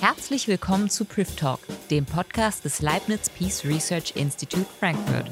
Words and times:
Herzlich 0.00 0.46
willkommen 0.46 0.88
zu 0.88 1.04
Priv 1.04 1.34
Talk, 1.34 1.58
dem 1.90 2.06
Podcast 2.06 2.64
des 2.64 2.80
Leibniz 2.80 3.28
Peace 3.30 3.64
Research 3.64 4.14
Institute 4.14 4.64
Frankfurt. 4.78 5.28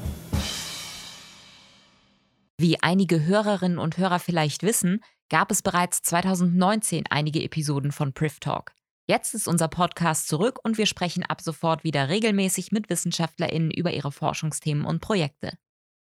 Wie 2.57 2.83
einige 2.83 3.23
Hörerinnen 3.23 3.77
und 3.77 3.97
Hörer 3.97 4.19
vielleicht 4.19 4.63
wissen, 4.63 5.01
gab 5.29 5.51
es 5.51 5.61
bereits 5.61 6.01
2019 6.01 7.05
einige 7.09 7.41
Episoden 7.43 7.93
von 7.93 8.11
Priv 8.11 8.41
Talk. 8.41 8.73
Jetzt 9.07 9.33
ist 9.33 9.47
unser 9.47 9.69
Podcast 9.69 10.27
zurück 10.27 10.59
und 10.61 10.77
wir 10.77 10.85
sprechen 10.85 11.23
ab 11.23 11.39
sofort 11.39 11.85
wieder 11.85 12.09
regelmäßig 12.09 12.73
mit 12.73 12.89
WissenschaftlerInnen 12.89 13.71
über 13.71 13.93
ihre 13.93 14.11
Forschungsthemen 14.11 14.85
und 14.85 14.99
Projekte. 14.99 15.53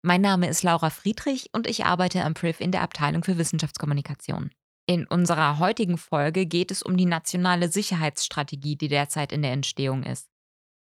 Mein 0.03 0.21
Name 0.21 0.49
ist 0.49 0.65
Laura 0.65 0.91
Friedrich 0.91 1.51
und 1.53 1.69
ich 1.69 1.85
arbeite 1.85 2.25
am 2.25 2.35
Priv 2.35 2.61
in 2.61 2.73
der 2.73 2.83
Abteilung 2.83 3.23
für 3.23 3.39
Wissenschaftskommunikation. 3.39 4.51
In 4.91 5.07
unserer 5.07 5.59
heutigen 5.59 5.99
Folge 5.99 6.47
geht 6.47 6.71
es 6.71 6.83
um 6.83 6.97
die 6.97 7.05
nationale 7.05 7.71
Sicherheitsstrategie, 7.71 8.77
die 8.77 8.89
derzeit 8.89 9.33
in 9.33 9.43
der 9.43 9.53
Entstehung 9.53 10.03
ist. 10.03 10.31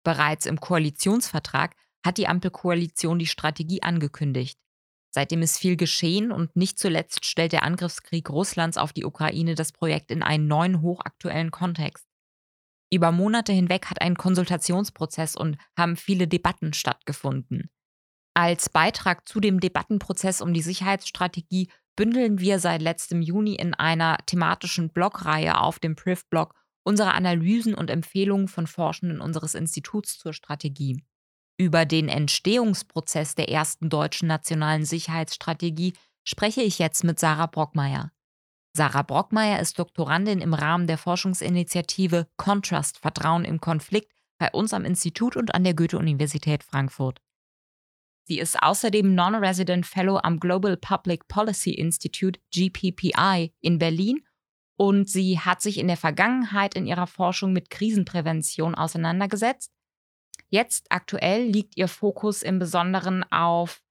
Bereits 0.02 0.46
im 0.46 0.58
Koalitionsvertrag 0.58 1.76
hat 2.04 2.18
die 2.18 2.26
Ampelkoalition 2.26 3.20
die 3.20 3.28
Strategie 3.28 3.84
angekündigt. 3.84 4.58
Seitdem 5.14 5.40
ist 5.42 5.56
viel 5.56 5.76
geschehen 5.76 6.32
und 6.32 6.56
nicht 6.56 6.80
zuletzt 6.80 7.24
stellt 7.24 7.52
der 7.52 7.62
Angriffskrieg 7.62 8.28
Russlands 8.28 8.76
auf 8.76 8.92
die 8.92 9.04
Ukraine 9.04 9.54
das 9.54 9.70
Projekt 9.70 10.10
in 10.10 10.24
einen 10.24 10.48
neuen 10.48 10.80
hochaktuellen 10.80 11.52
Kontext. 11.52 12.08
Über 12.92 13.12
Monate 13.12 13.52
hinweg 13.52 13.86
hat 13.86 14.00
ein 14.00 14.16
Konsultationsprozess 14.16 15.36
und 15.36 15.58
haben 15.78 15.96
viele 15.96 16.26
Debatten 16.26 16.72
stattgefunden. 16.72 17.70
Als 18.34 18.68
Beitrag 18.68 19.28
zu 19.28 19.38
dem 19.38 19.60
Debattenprozess 19.60 20.40
um 20.40 20.54
die 20.54 20.62
Sicherheitsstrategie 20.62 21.70
bündeln 21.96 22.38
wir 22.40 22.58
seit 22.58 22.82
letztem 22.82 23.22
Juni 23.22 23.54
in 23.54 23.74
einer 23.74 24.18
thematischen 24.26 24.90
Blogreihe 24.90 25.58
auf 25.58 25.78
dem 25.78 25.96
Priv-Blog 25.96 26.54
unsere 26.84 27.14
Analysen 27.14 27.74
und 27.74 27.90
Empfehlungen 27.90 28.48
von 28.48 28.66
Forschenden 28.66 29.20
unseres 29.20 29.54
Instituts 29.54 30.18
zur 30.18 30.32
Strategie. 30.32 31.02
Über 31.58 31.84
den 31.84 32.08
Entstehungsprozess 32.08 33.34
der 33.34 33.48
ersten 33.48 33.88
deutschen 33.88 34.26
nationalen 34.26 34.84
Sicherheitsstrategie 34.84 35.94
spreche 36.24 36.62
ich 36.62 36.78
jetzt 36.78 37.04
mit 37.04 37.18
Sarah 37.18 37.46
Brockmeier. 37.46 38.10
Sarah 38.74 39.02
Brockmeier 39.02 39.60
ist 39.60 39.78
Doktorandin 39.78 40.40
im 40.40 40.54
Rahmen 40.54 40.86
der 40.86 40.98
Forschungsinitiative 40.98 42.26
Contrast 42.36 42.98
Vertrauen 42.98 43.44
im 43.44 43.60
Konflikt 43.60 44.10
bei 44.38 44.50
uns 44.50 44.72
am 44.72 44.84
Institut 44.84 45.36
und 45.36 45.54
an 45.54 45.62
der 45.62 45.74
Goethe-Universität 45.74 46.64
Frankfurt. 46.64 47.20
Sie 48.24 48.38
ist 48.38 48.62
außerdem 48.62 49.14
Non-Resident 49.14 49.86
Fellow 49.86 50.18
am 50.22 50.38
Global 50.38 50.76
Public 50.76 51.26
Policy 51.28 51.72
Institute 51.72 52.40
GPPI 52.54 53.52
in 53.60 53.78
Berlin 53.78 54.24
und 54.76 55.08
sie 55.08 55.38
hat 55.38 55.60
sich 55.60 55.78
in 55.78 55.88
der 55.88 55.96
Vergangenheit 55.96 56.74
in 56.74 56.86
ihrer 56.86 57.06
Forschung 57.06 57.52
mit 57.52 57.70
Krisenprävention 57.70 58.74
auseinandergesetzt. 58.74 59.72
Jetzt 60.48 60.86
aktuell 60.90 61.44
liegt 61.44 61.76
ihr 61.76 61.88
Fokus 61.88 62.42
im 62.42 62.58
Besonderen 62.58 63.24
auf 63.32 63.82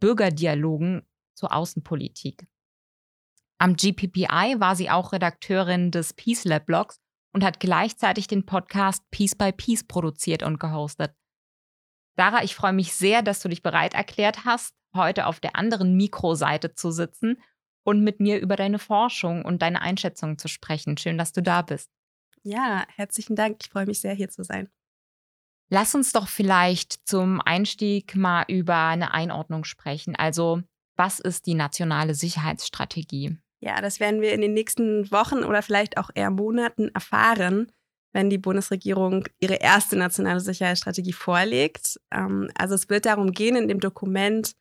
Bürgerdialogen 0.00 1.06
zur 1.34 1.54
Außenpolitik. 1.54 2.46
Am 3.58 3.76
GPPI 3.76 4.56
war 4.58 4.76
sie 4.76 4.90
auch 4.90 5.12
Redakteurin 5.12 5.90
des 5.90 6.14
Peace 6.14 6.44
Lab 6.44 6.66
Blogs 6.66 6.98
und 7.32 7.44
hat 7.44 7.60
gleichzeitig 7.60 8.26
den 8.26 8.46
Podcast 8.46 9.02
Peace 9.10 9.34
by 9.34 9.52
Peace 9.52 9.84
produziert 9.84 10.42
und 10.42 10.58
gehostet. 10.58 11.14
Sarah, 12.20 12.44
ich 12.44 12.54
freue 12.54 12.74
mich 12.74 12.92
sehr, 12.92 13.22
dass 13.22 13.40
du 13.40 13.48
dich 13.48 13.62
bereit 13.62 13.94
erklärt 13.94 14.44
hast, 14.44 14.74
heute 14.94 15.24
auf 15.24 15.40
der 15.40 15.56
anderen 15.56 15.96
Mikroseite 15.96 16.74
zu 16.74 16.90
sitzen 16.90 17.40
und 17.82 18.04
mit 18.04 18.20
mir 18.20 18.40
über 18.40 18.56
deine 18.56 18.78
Forschung 18.78 19.42
und 19.42 19.62
deine 19.62 19.80
Einschätzungen 19.80 20.36
zu 20.36 20.46
sprechen. 20.46 20.98
Schön, 20.98 21.16
dass 21.16 21.32
du 21.32 21.42
da 21.42 21.62
bist. 21.62 21.88
Ja, 22.42 22.84
herzlichen 22.94 23.36
Dank. 23.36 23.56
Ich 23.62 23.70
freue 23.70 23.86
mich 23.86 24.02
sehr, 24.02 24.12
hier 24.12 24.28
zu 24.28 24.44
sein. 24.44 24.68
Lass 25.70 25.94
uns 25.94 26.12
doch 26.12 26.28
vielleicht 26.28 27.08
zum 27.08 27.40
Einstieg 27.40 28.14
mal 28.14 28.44
über 28.48 28.76
eine 28.76 29.14
Einordnung 29.14 29.64
sprechen. 29.64 30.14
Also, 30.14 30.60
was 30.96 31.20
ist 31.20 31.46
die 31.46 31.54
nationale 31.54 32.14
Sicherheitsstrategie? 32.14 33.38
Ja, 33.60 33.80
das 33.80 33.98
werden 33.98 34.20
wir 34.20 34.34
in 34.34 34.42
den 34.42 34.52
nächsten 34.52 35.10
Wochen 35.10 35.42
oder 35.42 35.62
vielleicht 35.62 35.96
auch 35.96 36.10
eher 36.14 36.30
Monaten 36.30 36.90
erfahren 36.90 37.72
wenn 38.12 38.30
die 38.30 38.38
Bundesregierung 38.38 39.28
ihre 39.38 39.56
erste 39.56 39.96
nationale 39.96 40.40
Sicherheitsstrategie 40.40 41.12
vorlegt. 41.12 42.00
Ähm, 42.10 42.50
also 42.56 42.74
es 42.74 42.88
wird 42.88 43.06
darum 43.06 43.32
gehen 43.32 43.56
in 43.56 43.68
dem 43.68 43.80
Dokument, 43.80 44.52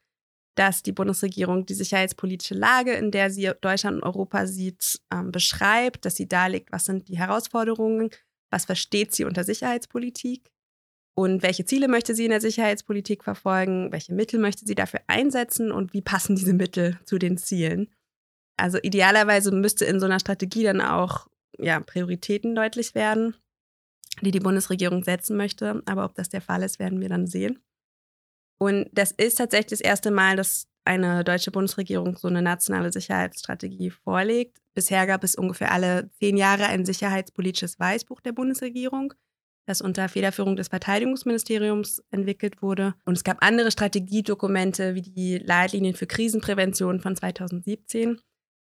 dass 0.55 0.83
die 0.83 0.91
Bundesregierung 0.91 1.65
die 1.65 1.73
sicherheitspolitische 1.73 2.53
Lage, 2.53 2.91
in 2.91 3.11
der 3.11 3.29
sie 3.31 3.49
Deutschland 3.61 3.97
und 3.97 4.03
Europa 4.03 4.45
sieht, 4.45 4.99
ähm, 5.13 5.31
beschreibt, 5.31 6.05
dass 6.05 6.15
sie 6.15 6.27
darlegt, 6.27 6.71
was 6.71 6.85
sind 6.85 7.07
die 7.07 7.17
Herausforderungen, 7.17 8.09
was 8.51 8.65
versteht 8.65 9.15
sie 9.15 9.23
unter 9.23 9.43
Sicherheitspolitik 9.43 10.51
und 11.15 11.43
welche 11.43 11.65
Ziele 11.65 11.87
möchte 11.87 12.13
sie 12.13 12.25
in 12.25 12.31
der 12.31 12.41
Sicherheitspolitik 12.41 13.23
verfolgen, 13.23 13.91
welche 13.91 14.13
Mittel 14.13 14.39
möchte 14.39 14.65
sie 14.65 14.75
dafür 14.75 15.01
einsetzen 15.07 15.71
und 15.71 15.93
wie 15.93 16.01
passen 16.01 16.35
diese 16.35 16.53
Mittel 16.53 16.99
zu 17.05 17.19
den 17.19 17.37
Zielen. 17.37 17.89
Also 18.57 18.79
idealerweise 18.81 19.51
müsste 19.51 19.85
in 19.85 20.01
so 20.01 20.07
einer 20.07 20.19
Strategie 20.19 20.63
dann 20.63 20.81
auch 20.81 21.28
ja, 21.59 21.79
Prioritäten 21.79 22.55
deutlich 22.55 22.95
werden, 22.95 23.35
die 24.21 24.31
die 24.31 24.39
Bundesregierung 24.39 25.03
setzen 25.03 25.37
möchte. 25.37 25.81
Aber 25.85 26.05
ob 26.05 26.15
das 26.15 26.29
der 26.29 26.41
Fall 26.41 26.63
ist, 26.63 26.79
werden 26.79 27.01
wir 27.01 27.09
dann 27.09 27.27
sehen. 27.27 27.59
Und 28.59 28.89
das 28.91 29.11
ist 29.11 29.35
tatsächlich 29.35 29.79
das 29.79 29.81
erste 29.81 30.11
Mal, 30.11 30.35
dass 30.35 30.67
eine 30.85 31.23
deutsche 31.23 31.51
Bundesregierung 31.51 32.17
so 32.17 32.27
eine 32.27 32.41
nationale 32.41 32.91
Sicherheitsstrategie 32.91 33.91
vorlegt. 33.91 34.57
Bisher 34.73 35.05
gab 35.07 35.23
es 35.23 35.35
ungefähr 35.35 35.71
alle 35.71 36.09
zehn 36.19 36.35
Jahre 36.35 36.65
ein 36.65 36.85
sicherheitspolitisches 36.85 37.79
Weißbuch 37.79 38.21
der 38.21 38.31
Bundesregierung, 38.31 39.13
das 39.65 39.81
unter 39.81 40.09
Federführung 40.09 40.55
des 40.55 40.69
Verteidigungsministeriums 40.69 42.03
entwickelt 42.11 42.61
wurde. 42.61 42.95
Und 43.05 43.15
es 43.15 43.23
gab 43.23 43.45
andere 43.45 43.71
Strategiedokumente 43.71 44.95
wie 44.95 45.01
die 45.01 45.37
Leitlinien 45.37 45.95
für 45.95 46.07
Krisenprävention 46.07 47.01
von 47.01 47.15
2017 47.15 48.19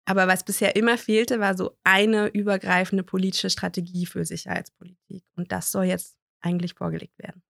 aber 0.08 0.26
was 0.26 0.42
bisher 0.42 0.74
immer 0.74 0.96
fehlte, 0.96 1.38
war 1.38 1.54
so 1.54 1.76
eine 1.84 2.28
übergreifende 2.28 3.02
politische 3.02 3.50
Strategie 3.50 4.06
für 4.06 4.24
Sicherheitspolitik. 4.24 5.22
Und 5.36 5.52
das 5.52 5.70
soll 5.70 5.84
jetzt 5.84 6.16
eigentlich 6.40 6.72
vorgelegt 6.72 7.18
werden. 7.18 7.42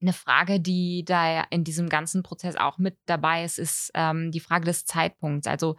Eine 0.00 0.14
Frage, 0.14 0.60
die 0.60 1.04
da 1.04 1.42
in 1.50 1.62
diesem 1.62 1.90
ganzen 1.90 2.22
Prozess 2.22 2.56
auch 2.56 2.78
mit 2.78 2.96
dabei 3.04 3.44
ist, 3.44 3.58
ist 3.58 3.90
ähm, 3.92 4.30
die 4.30 4.40
Frage 4.40 4.64
des 4.64 4.86
Zeitpunkts. 4.86 5.46
Also 5.46 5.76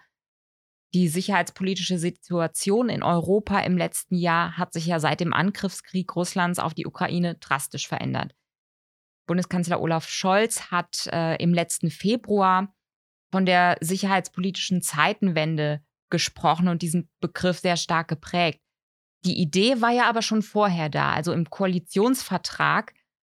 die 0.93 1.07
sicherheitspolitische 1.07 1.97
Situation 1.97 2.89
in 2.89 3.01
Europa 3.01 3.61
im 3.61 3.77
letzten 3.77 4.17
Jahr 4.17 4.59
hat 4.59 4.73
sich 4.73 4.85
ja 4.85 4.99
seit 4.99 5.21
dem 5.21 5.33
Angriffskrieg 5.33 6.15
Russlands 6.15 6.59
auf 6.59 6.75
die 6.75 6.85
Ukraine 6.85 7.33
drastisch 7.33 7.87
verändert. 7.87 8.35
Bundeskanzler 9.25 9.81
Olaf 9.81 10.07
Scholz 10.07 10.69
hat 10.69 11.07
äh, 11.11 11.37
im 11.37 11.51
letzten 11.51 11.89
Februar 11.89 12.71
von 13.31 13.45
der 13.45 13.77
sicherheitspolitischen 13.81 14.81
Zeitenwende 14.81 15.81
gesprochen 16.09 16.67
und 16.67 16.81
diesen 16.81 17.09
Begriff 17.21 17.59
sehr 17.59 17.77
stark 17.77 18.07
geprägt. 18.07 18.59
Die 19.23 19.39
Idee 19.39 19.81
war 19.81 19.91
ja 19.91 20.09
aber 20.09 20.21
schon 20.21 20.41
vorher 20.41 20.89
da. 20.89 21.13
Also 21.13 21.31
im 21.31 21.49
Koalitionsvertrag 21.49 22.93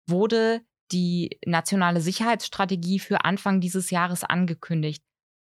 wurde 0.08 0.62
die 0.92 1.40
nationale 1.46 2.02
Sicherheitsstrategie 2.02 3.00
für 3.00 3.24
Anfang 3.26 3.62
dieses 3.62 3.90
Jahres 3.90 4.24
angekündigt. 4.24 5.04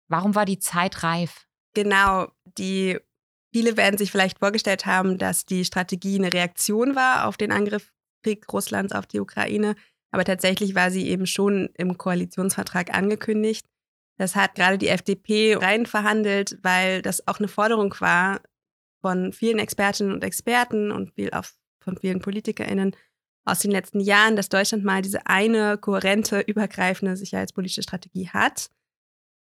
Warum 0.08 0.34
war 0.34 0.44
die 0.44 0.58
Zeit 0.58 1.02
reif? 1.02 1.46
Genau, 1.74 2.28
die 2.44 2.98
viele 3.52 3.76
werden 3.76 3.98
sich 3.98 4.10
vielleicht 4.10 4.38
vorgestellt 4.38 4.86
haben, 4.86 5.18
dass 5.18 5.44
die 5.44 5.64
Strategie 5.64 6.18
eine 6.18 6.32
Reaktion 6.32 6.96
war 6.96 7.26
auf 7.26 7.36
den 7.36 7.52
Angriffskrieg 7.52 8.50
Russlands 8.52 8.92
auf 8.92 9.06
die 9.06 9.20
Ukraine, 9.20 9.74
aber 10.10 10.24
tatsächlich 10.24 10.74
war 10.74 10.90
sie 10.90 11.08
eben 11.08 11.26
schon 11.26 11.68
im 11.74 11.98
Koalitionsvertrag 11.98 12.94
angekündigt. 12.94 13.66
Das 14.18 14.36
hat 14.36 14.54
gerade 14.56 14.78
die 14.78 14.88
FDP 14.88 15.54
rein 15.54 15.86
verhandelt, 15.86 16.58
weil 16.62 17.02
das 17.02 17.26
auch 17.28 17.38
eine 17.38 17.48
Forderung 17.48 17.94
war 18.00 18.40
von 19.00 19.32
vielen 19.32 19.58
Expertinnen 19.58 20.12
und 20.12 20.24
Experten 20.24 20.90
und 20.90 21.14
viel 21.14 21.30
auch 21.30 21.44
von 21.80 21.96
vielen 21.96 22.20
PolitikerInnen 22.20 22.94
aus 23.44 23.60
den 23.60 23.70
letzten 23.70 24.00
Jahren, 24.00 24.36
dass 24.36 24.48
Deutschland 24.48 24.84
mal 24.84 25.00
diese 25.02 25.26
eine 25.26 25.78
kohärente, 25.78 26.40
übergreifende 26.40 27.16
sicherheitspolitische 27.16 27.82
Strategie 27.82 28.28
hat. 28.28 28.70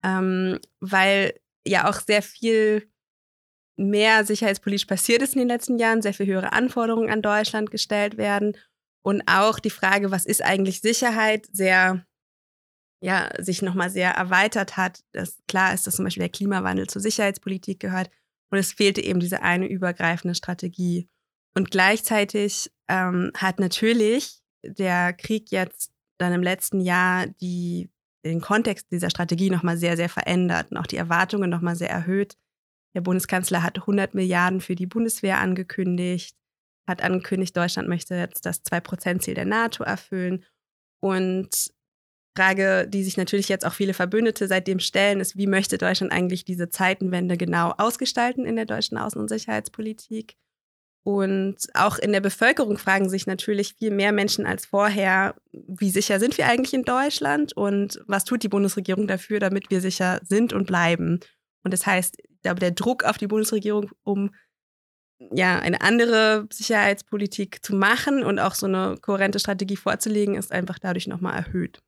Ähm, 0.03 0.59
weil 0.79 1.39
ja 1.67 1.87
auch 1.87 1.99
sehr 1.99 2.23
viel 2.23 2.89
mehr 3.77 4.25
sicherheitspolitisch 4.25 4.85
passiert 4.85 5.21
ist 5.21 5.33
in 5.33 5.39
den 5.39 5.47
letzten 5.47 5.77
Jahren, 5.77 6.01
sehr 6.01 6.13
viel 6.13 6.25
höhere 6.25 6.53
Anforderungen 6.53 7.09
an 7.09 7.21
Deutschland 7.21 7.71
gestellt 7.71 8.17
werden 8.17 8.57
und 9.03 9.23
auch 9.27 9.59
die 9.59 9.69
Frage, 9.69 10.11
was 10.11 10.25
ist 10.25 10.43
eigentlich 10.43 10.81
Sicherheit, 10.81 11.47
sehr 11.51 12.05
ja, 13.01 13.29
sich 13.39 13.61
nochmal 13.61 13.89
sehr 13.89 14.11
erweitert 14.11 14.77
hat. 14.77 15.03
Das, 15.11 15.37
klar 15.47 15.73
ist, 15.73 15.87
dass 15.87 15.95
zum 15.95 16.05
Beispiel 16.05 16.21
der 16.21 16.29
Klimawandel 16.29 16.87
zur 16.87 17.01
Sicherheitspolitik 17.01 17.79
gehört 17.79 18.09
und 18.51 18.57
es 18.57 18.73
fehlte 18.73 19.01
eben 19.01 19.19
diese 19.19 19.41
eine 19.41 19.67
übergreifende 19.67 20.35
Strategie. 20.35 21.09
Und 21.55 21.71
gleichzeitig 21.71 22.71
ähm, 22.87 23.31
hat 23.35 23.59
natürlich 23.59 24.41
der 24.63 25.13
Krieg 25.13 25.51
jetzt 25.51 25.91
dann 26.17 26.33
im 26.33 26.43
letzten 26.43 26.79
Jahr 26.81 27.27
die, 27.27 27.89
den 28.23 28.41
Kontext 28.41 28.91
dieser 28.91 29.09
Strategie 29.09 29.49
nochmal 29.49 29.77
sehr, 29.77 29.97
sehr 29.97 30.09
verändert 30.09 30.71
und 30.71 30.77
auch 30.77 30.85
die 30.85 30.97
Erwartungen 30.97 31.49
nochmal 31.49 31.75
sehr 31.75 31.89
erhöht. 31.89 32.37
Der 32.93 33.01
Bundeskanzler 33.01 33.63
hat 33.63 33.79
100 33.79 34.13
Milliarden 34.13 34.61
für 34.61 34.75
die 34.75 34.85
Bundeswehr 34.85 35.39
angekündigt. 35.39 36.35
hat 36.87 37.01
angekündigt, 37.01 37.55
Deutschland 37.55 37.87
möchte 37.87 38.15
jetzt 38.15 38.45
das 38.45 38.63
2-Prozent-Ziel 38.65 39.33
der 39.33 39.45
NATO 39.45 39.83
erfüllen. 39.83 40.43
Und 40.99 41.71
Frage, 42.35 42.87
die 42.87 43.03
sich 43.03 43.17
natürlich 43.17 43.49
jetzt 43.49 43.65
auch 43.65 43.73
viele 43.73 43.93
Verbündete 43.93 44.47
seitdem 44.47 44.79
stellen, 44.79 45.19
ist, 45.19 45.37
wie 45.37 45.47
möchte 45.47 45.77
Deutschland 45.77 46.13
eigentlich 46.13 46.45
diese 46.45 46.69
Zeitenwende 46.69 47.37
genau 47.37 47.73
ausgestalten 47.77 48.45
in 48.45 48.55
der 48.55 48.65
deutschen 48.65 48.97
Außen- 48.97 49.17
und 49.17 49.27
Sicherheitspolitik? 49.27 50.35
Und 51.03 51.57
auch 51.73 51.97
in 51.97 52.11
der 52.11 52.21
Bevölkerung 52.21 52.77
fragen 52.77 53.09
sich 53.09 53.25
natürlich 53.25 53.73
viel 53.73 53.91
mehr 53.91 54.11
Menschen 54.11 54.45
als 54.45 54.67
vorher, 54.67 55.35
wie 55.51 55.89
sicher 55.89 56.19
sind 56.19 56.37
wir 56.37 56.47
eigentlich 56.47 56.75
in 56.75 56.83
Deutschland 56.83 57.53
und 57.57 58.01
was 58.05 58.23
tut 58.23 58.43
die 58.43 58.49
Bundesregierung 58.49 59.07
dafür, 59.07 59.39
damit 59.39 59.71
wir 59.71 59.81
sicher 59.81 60.19
sind 60.23 60.53
und 60.53 60.67
bleiben. 60.67 61.19
Und 61.63 61.73
das 61.73 61.85
heißt, 61.85 62.17
der 62.43 62.71
Druck 62.71 63.03
auf 63.03 63.17
die 63.17 63.27
Bundesregierung, 63.27 63.89
um 64.03 64.31
ja, 65.33 65.59
eine 65.59 65.81
andere 65.81 66.47
Sicherheitspolitik 66.51 67.63
zu 67.63 67.75
machen 67.75 68.23
und 68.23 68.39
auch 68.39 68.55
so 68.55 68.65
eine 68.65 68.97
kohärente 69.01 69.39
Strategie 69.39 69.75
vorzulegen, 69.75 70.35
ist 70.35 70.51
einfach 70.51 70.79
dadurch 70.79 71.07
nochmal 71.07 71.35
erhöht. 71.35 71.79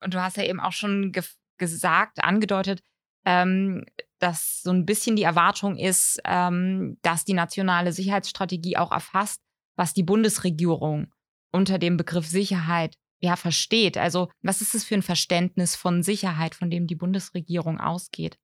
Und 0.00 0.14
du 0.14 0.22
hast 0.22 0.36
ja 0.36 0.44
eben 0.44 0.60
auch 0.60 0.72
schon 0.72 1.12
ge 1.12 1.22
gesagt, 1.58 2.22
angedeutet, 2.22 2.84
ähm, 3.24 3.84
dass 4.20 4.62
so 4.62 4.70
ein 4.70 4.86
bisschen 4.86 5.16
die 5.16 5.24
Erwartung 5.24 5.76
ist, 5.76 6.20
ähm, 6.24 6.98
dass 7.02 7.24
die 7.24 7.34
nationale 7.34 7.92
Sicherheitsstrategie 7.92 8.76
auch 8.76 8.92
erfasst, 8.92 9.42
was 9.76 9.92
die 9.92 10.04
Bundesregierung 10.04 11.12
unter 11.52 11.78
dem 11.78 11.96
Begriff 11.96 12.26
Sicherheit 12.26 12.96
ja 13.20 13.36
versteht. 13.36 13.98
Also 13.98 14.28
was 14.42 14.60
ist 14.60 14.74
es 14.74 14.84
für 14.84 14.94
ein 14.94 15.02
Verständnis 15.02 15.74
von 15.74 16.02
Sicherheit, 16.02 16.54
von 16.54 16.70
dem 16.70 16.86
die 16.86 16.94
Bundesregierung 16.94 17.80
ausgeht? 17.80 18.38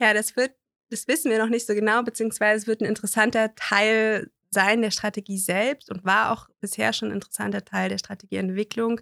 Ja, 0.00 0.14
das 0.14 0.36
wird, 0.36 0.54
das 0.90 1.08
wissen 1.08 1.30
wir 1.30 1.38
noch 1.38 1.50
nicht 1.50 1.66
so 1.66 1.74
genau, 1.74 2.02
beziehungsweise 2.02 2.62
es 2.62 2.66
wird 2.66 2.80
ein 2.80 2.86
interessanter 2.86 3.54
Teil 3.54 4.30
sein 4.50 4.80
der 4.80 4.90
Strategie 4.90 5.38
selbst 5.38 5.90
und 5.90 6.04
war 6.04 6.32
auch 6.32 6.48
bisher 6.60 6.92
schon 6.92 7.08
ein 7.08 7.16
interessanter 7.16 7.64
Teil 7.64 7.90
der 7.90 7.98
Strategieentwicklung. 7.98 9.00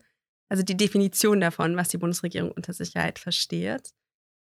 Also 0.48 0.62
die 0.62 0.76
Definition 0.76 1.40
davon, 1.40 1.76
was 1.76 1.88
die 1.88 1.98
Bundesregierung 1.98 2.52
unter 2.52 2.72
Sicherheit 2.72 3.18
versteht 3.18 3.92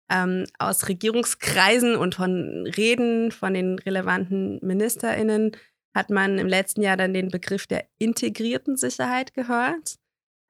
ähm, 0.10 0.46
aus 0.58 0.88
Regierungskreisen 0.88 1.96
und 1.96 2.16
von 2.16 2.68
Reden 2.68 3.32
von 3.32 3.54
den 3.54 3.80
relevanten 3.80 4.60
MinisterInnen 4.62 5.52
hat 5.94 6.10
man 6.10 6.38
im 6.38 6.48
letzten 6.48 6.82
Jahr 6.82 6.98
dann 6.98 7.14
den 7.14 7.30
Begriff 7.30 7.68
der 7.68 7.88
integrierten 7.98 8.78
Sicherheit 8.78 9.34
gehört. 9.34 9.96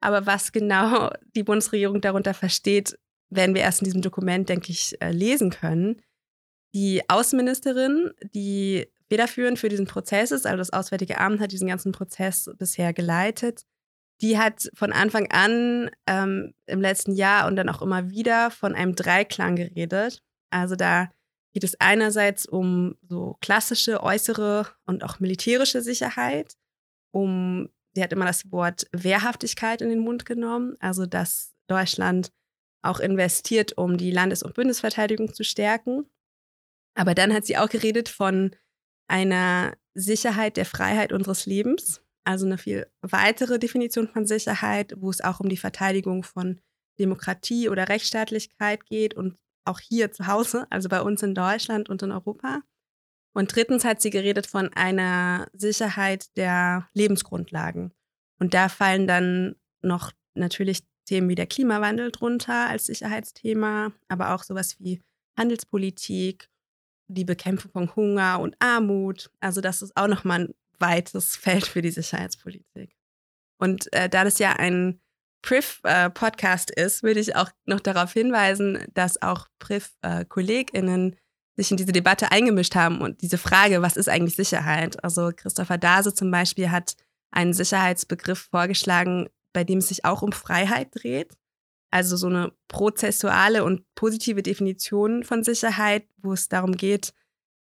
Aber 0.00 0.26
was 0.26 0.52
genau 0.52 1.10
die 1.34 1.42
Bundesregierung 1.42 2.00
darunter 2.00 2.34
versteht, 2.34 2.98
werden 3.30 3.54
wir 3.54 3.62
erst 3.62 3.80
in 3.80 3.86
diesem 3.86 4.02
Dokument, 4.02 4.48
denke 4.48 4.70
ich, 4.70 5.00
äh, 5.00 5.10
lesen 5.10 5.50
können. 5.50 6.00
Die 6.74 7.02
Außenministerin, 7.08 8.12
die 8.34 8.86
federführend 9.08 9.58
für 9.58 9.68
diesen 9.68 9.86
Prozess 9.86 10.30
ist, 10.30 10.46
also 10.46 10.58
das 10.58 10.72
Auswärtige 10.72 11.18
Amt 11.18 11.40
hat 11.40 11.52
diesen 11.52 11.68
ganzen 11.68 11.92
Prozess 11.92 12.50
bisher 12.58 12.92
geleitet, 12.92 13.64
die 14.20 14.38
hat 14.38 14.70
von 14.74 14.92
Anfang 14.92 15.30
an 15.30 15.90
ähm, 16.06 16.54
im 16.66 16.80
letzten 16.80 17.12
Jahr 17.12 17.46
und 17.46 17.56
dann 17.56 17.68
auch 17.68 17.82
immer 17.82 18.10
wieder 18.10 18.50
von 18.50 18.74
einem 18.74 18.94
Dreiklang 18.94 19.56
geredet. 19.56 20.22
Also 20.50 20.74
da 20.76 21.10
geht 21.52 21.64
es 21.64 21.80
einerseits 21.80 22.46
um 22.46 22.96
so 23.08 23.36
klassische 23.40 24.02
äußere 24.02 24.66
und 24.86 25.04
auch 25.04 25.20
militärische 25.20 25.82
Sicherheit, 25.82 26.54
um, 27.10 27.68
sie 27.94 28.02
hat 28.02 28.12
immer 28.12 28.26
das 28.26 28.50
Wort 28.52 28.86
Wehrhaftigkeit 28.92 29.82
in 29.82 29.88
den 29.88 30.00
Mund 30.00 30.26
genommen, 30.26 30.76
also 30.80 31.06
dass 31.06 31.54
Deutschland 31.68 32.32
auch 32.82 33.00
investiert, 33.00 33.76
um 33.76 33.96
die 33.96 34.10
Landes- 34.10 34.42
und 34.42 34.54
Bundesverteidigung 34.54 35.32
zu 35.32 35.44
stärken. 35.44 36.06
Aber 36.94 37.14
dann 37.14 37.32
hat 37.32 37.46
sie 37.46 37.56
auch 37.56 37.68
geredet 37.68 38.08
von 38.08 38.54
einer 39.08 39.76
Sicherheit 39.94 40.56
der 40.56 40.66
Freiheit 40.66 41.12
unseres 41.12 41.46
Lebens 41.46 42.02
also 42.24 42.46
eine 42.46 42.58
viel 42.58 42.86
weitere 43.00 43.58
Definition 43.58 44.08
von 44.08 44.26
Sicherheit, 44.26 44.94
wo 44.98 45.10
es 45.10 45.22
auch 45.22 45.40
um 45.40 45.48
die 45.48 45.56
Verteidigung 45.56 46.22
von 46.22 46.60
Demokratie 46.98 47.68
oder 47.68 47.88
Rechtsstaatlichkeit 47.88 48.84
geht 48.86 49.14
und 49.14 49.36
auch 49.64 49.80
hier 49.80 50.12
zu 50.12 50.26
Hause, 50.26 50.66
also 50.70 50.88
bei 50.88 51.00
uns 51.00 51.22
in 51.22 51.34
Deutschland 51.34 51.88
und 51.88 52.02
in 52.02 52.12
Europa. 52.12 52.62
Und 53.34 53.54
drittens 53.54 53.84
hat 53.84 54.00
sie 54.00 54.10
geredet 54.10 54.46
von 54.46 54.72
einer 54.74 55.46
Sicherheit 55.52 56.36
der 56.36 56.88
Lebensgrundlagen. 56.94 57.92
Und 58.40 58.54
da 58.54 58.68
fallen 58.68 59.06
dann 59.06 59.56
noch 59.82 60.12
natürlich 60.34 60.82
Themen 61.04 61.28
wie 61.28 61.34
der 61.34 61.46
Klimawandel 61.46 62.10
drunter 62.10 62.68
als 62.68 62.86
Sicherheitsthema, 62.86 63.92
aber 64.08 64.34
auch 64.34 64.42
sowas 64.42 64.76
wie 64.78 65.00
Handelspolitik, 65.38 66.48
die 67.08 67.24
Bekämpfung 67.24 67.70
von 67.70 67.96
Hunger 67.96 68.40
und 68.40 68.56
Armut. 68.58 69.30
Also 69.40 69.60
das 69.60 69.82
ist 69.82 69.96
auch 69.96 70.08
nochmal 70.08 70.40
ein 70.40 70.54
weites 70.78 71.36
Feld 71.36 71.66
für 71.66 71.82
die 71.82 71.90
Sicherheitspolitik. 71.90 72.96
Und 73.58 73.92
äh, 73.92 74.08
da 74.08 74.24
das 74.24 74.38
ja 74.38 74.52
ein 74.52 75.00
PRIF-Podcast 75.42 76.76
äh, 76.76 76.84
ist, 76.84 77.02
würde 77.02 77.20
ich 77.20 77.36
auch 77.36 77.50
noch 77.66 77.80
darauf 77.80 78.12
hinweisen, 78.12 78.84
dass 78.94 79.20
auch 79.22 79.48
PRIF-KollegInnen 79.58 81.16
sich 81.56 81.70
in 81.70 81.76
diese 81.76 81.92
Debatte 81.92 82.30
eingemischt 82.30 82.76
haben 82.76 83.00
und 83.00 83.20
diese 83.20 83.38
Frage, 83.38 83.82
was 83.82 83.96
ist 83.96 84.08
eigentlich 84.08 84.36
Sicherheit? 84.36 85.02
Also 85.02 85.32
Christopher 85.34 85.78
Dase 85.78 86.14
zum 86.14 86.30
Beispiel 86.30 86.70
hat 86.70 86.94
einen 87.30 87.52
Sicherheitsbegriff 87.52 88.48
vorgeschlagen, 88.50 89.28
bei 89.52 89.64
dem 89.64 89.78
es 89.78 89.88
sich 89.88 90.04
auch 90.04 90.22
um 90.22 90.32
Freiheit 90.32 90.90
dreht. 90.92 91.36
Also 91.90 92.16
so 92.16 92.28
eine 92.28 92.52
prozessuale 92.68 93.64
und 93.64 93.82
positive 93.94 94.42
Definition 94.42 95.24
von 95.24 95.42
Sicherheit, 95.42 96.06
wo 96.18 96.32
es 96.32 96.48
darum 96.48 96.76
geht, 96.76 97.12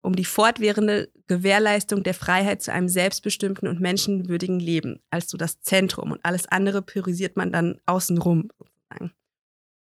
um 0.03 0.17
die 0.17 0.25
fortwährende 0.25 1.13
Gewährleistung 1.27 2.03
der 2.03 2.15
Freiheit 2.15 2.63
zu 2.63 2.73
einem 2.73 2.89
selbstbestimmten 2.89 3.69
und 3.69 3.81
menschenwürdigen 3.81 4.61
Leben 4.61 5.01
als 5.11 5.31
so 5.31 5.39
das 5.39 5.61
Zentrum 5.61 6.13
und 6.13 6.21
alles 6.23 6.47
andere 6.47 6.83
priorisiert 6.83 7.37
man 7.37 7.51
dann 7.51 7.79
außenrum 7.87 8.51
sozusagen. 8.59 9.13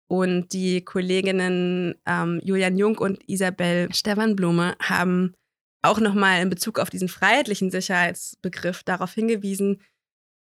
Und 0.08 0.54
die 0.54 0.84
Kolleginnen 0.86 1.96
ähm, 2.06 2.40
Julian 2.44 2.78
Jung 2.78 2.98
und 2.98 3.28
Isabel 3.28 3.94
Stefan 3.94 4.36
haben 4.80 5.34
auch 5.82 6.00
nochmal 6.00 6.42
in 6.42 6.50
Bezug 6.50 6.80
auf 6.80 6.90
diesen 6.90 7.10
freiheitlichen 7.10 7.72
Sicherheitsbegriff 7.72 8.84
darauf 8.84 9.14
hingewiesen, 9.14 9.82